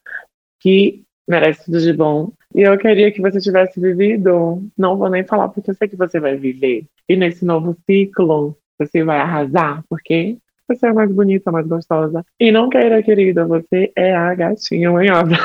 que 0.61 1.03
merece 1.27 1.65
tudo 1.65 1.81
de 1.81 1.93
bom. 1.93 2.33
E 2.55 2.63
eu 2.63 2.77
queria 2.77 3.11
que 3.13 3.21
você 3.21 3.41
tivesse 3.41 3.81
vivido. 3.81 4.63
Não 4.77 4.97
vou 4.97 5.09
nem 5.09 5.25
falar, 5.25 5.49
porque 5.49 5.71
eu 5.71 5.75
sei 5.75 5.89
que 5.89 5.97
você 5.97 6.21
vai 6.21 6.37
viver. 6.37 6.85
E 7.09 7.17
nesse 7.17 7.45
novo 7.45 7.77
ciclo, 7.87 8.57
você 8.79 9.05
vai 9.05 9.19
arrasar, 9.19 9.83
porque 9.89 10.37
você 10.69 10.87
é 10.87 10.93
mais 10.93 11.11
bonita, 11.11 11.51
mais 11.51 11.67
gostosa. 11.67 12.25
E 12.39 12.53
não 12.53 12.69
queira, 12.69 13.03
querida, 13.03 13.45
você 13.45 13.93
é 13.97 14.15
a 14.15 14.35
gatinha 14.35 14.91
manhosa. 14.91 15.37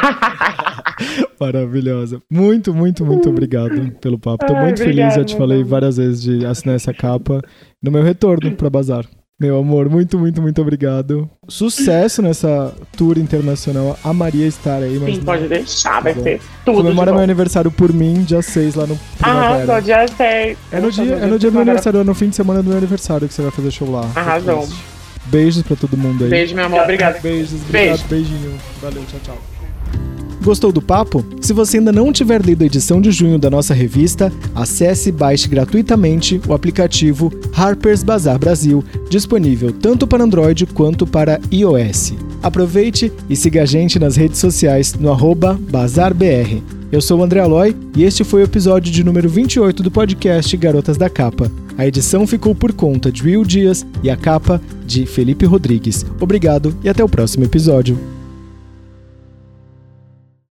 Maravilhosa. 1.39 2.21
Muito, 2.29 2.73
muito, 2.73 3.05
muito 3.05 3.29
obrigado 3.29 3.91
pelo 3.99 4.19
papo. 4.19 4.45
Tô 4.45 4.53
Ai, 4.53 4.65
muito 4.65 4.77
feliz, 4.79 4.93
obrigada, 4.93 5.15
já 5.15 5.25
te 5.25 5.35
falei 5.35 5.63
várias 5.63 5.97
vezes 5.97 6.21
de 6.21 6.45
assinar 6.45 6.75
essa 6.75 6.93
capa 6.93 7.41
no 7.81 7.91
meu 7.91 8.03
retorno 8.03 8.55
pra 8.55 8.69
Bazar. 8.69 9.05
Meu 9.37 9.57
amor, 9.59 9.89
muito, 9.89 10.17
muito, 10.17 10.41
muito 10.41 10.61
obrigado. 10.61 11.29
Sucesso 11.49 12.21
nessa 12.21 12.73
tour 12.95 13.17
internacional. 13.17 13.99
Amaria 14.01 14.47
estar 14.47 14.81
aí, 14.81 14.97
mas 14.97 15.11
Sim, 15.11 15.17
não. 15.17 15.25
pode 15.25 15.47
deixar, 15.49 16.01
vai 16.01 16.13
Tá 16.13 16.21
ser 16.21 16.41
tudo. 16.63 16.77
comemora 16.77 17.11
meu 17.11 17.19
bom. 17.19 17.23
aniversário 17.23 17.69
por 17.69 17.91
mim, 17.91 18.23
dia 18.23 18.41
6 18.41 18.75
lá 18.75 18.87
no 18.87 18.97
Arrasou, 19.21 19.57
Primavera. 19.57 19.81
dia 19.81 20.07
6. 20.07 20.57
É 20.71 20.79
no 20.79 20.89
dia, 20.89 21.03
é 21.15 21.25
no 21.25 21.37
dia 21.37 21.49
do 21.49 21.53
meu 21.53 21.61
aniversário, 21.63 21.99
é 21.99 22.03
no 22.05 22.15
fim 22.15 22.29
de 22.29 22.35
semana 22.37 22.63
do 22.63 22.69
meu 22.69 22.77
aniversário 22.77 23.27
que 23.27 23.33
você 23.33 23.41
vai 23.41 23.51
fazer 23.51 23.71
show 23.71 23.91
lá. 23.91 24.09
Arrasou. 24.15 24.69
Beijos 25.25 25.63
pra 25.63 25.75
todo 25.75 25.97
mundo 25.97 26.23
aí. 26.23 26.29
Beijo, 26.29 26.55
meu 26.55 26.65
amor. 26.65 26.83
Obrigada. 26.83 27.19
Beijos, 27.19 27.59
obrigado, 27.67 28.07
Beijo. 28.07 28.07
beijinho. 28.07 28.53
Valeu, 28.81 29.03
tchau, 29.11 29.19
tchau. 29.21 29.54
Gostou 30.45 30.71
do 30.71 30.79
papo? 30.79 31.25
Se 31.41 31.53
você 31.53 31.79
ainda 31.79 31.91
não 31.91 32.13
tiver 32.13 32.39
lido 32.39 32.61
a 32.61 32.67
edição 32.67 33.01
de 33.01 33.09
junho 33.09 33.39
da 33.39 33.49
nossa 33.49 33.73
revista, 33.73 34.31
acesse 34.53 35.09
e 35.09 35.11
baixe 35.11 35.47
gratuitamente 35.47 36.39
o 36.47 36.53
aplicativo 36.53 37.33
Harper's 37.51 38.03
Bazaar 38.03 38.37
Brasil, 38.37 38.83
disponível 39.09 39.71
tanto 39.71 40.05
para 40.05 40.23
Android 40.23 40.67
quanto 40.67 41.07
para 41.07 41.41
iOS. 41.51 42.13
Aproveite 42.43 43.11
e 43.27 43.35
siga 43.35 43.63
a 43.63 43.65
gente 43.65 43.97
nas 43.97 44.15
redes 44.15 44.37
sociais 44.37 44.93
no 44.93 45.17
BazarBR. 45.71 46.61
Eu 46.91 47.01
sou 47.01 47.21
o 47.21 47.23
André 47.23 47.39
Aloy 47.39 47.75
e 47.97 48.03
este 48.03 48.23
foi 48.23 48.41
o 48.41 48.45
episódio 48.45 48.93
de 48.93 49.03
número 49.03 49.27
28 49.27 49.81
do 49.81 49.89
podcast 49.89 50.55
Garotas 50.57 50.95
da 50.95 51.09
Capa. 51.09 51.51
A 51.75 51.87
edição 51.87 52.27
ficou 52.27 52.53
por 52.53 52.71
conta 52.71 53.11
de 53.11 53.23
Will 53.23 53.43
Dias 53.43 53.83
e 54.03 54.11
a 54.11 54.15
capa 54.15 54.61
de 54.85 55.07
Felipe 55.07 55.43
Rodrigues. 55.43 56.05
Obrigado 56.19 56.77
e 56.83 56.89
até 56.89 57.03
o 57.03 57.09
próximo 57.09 57.43
episódio. 57.45 58.14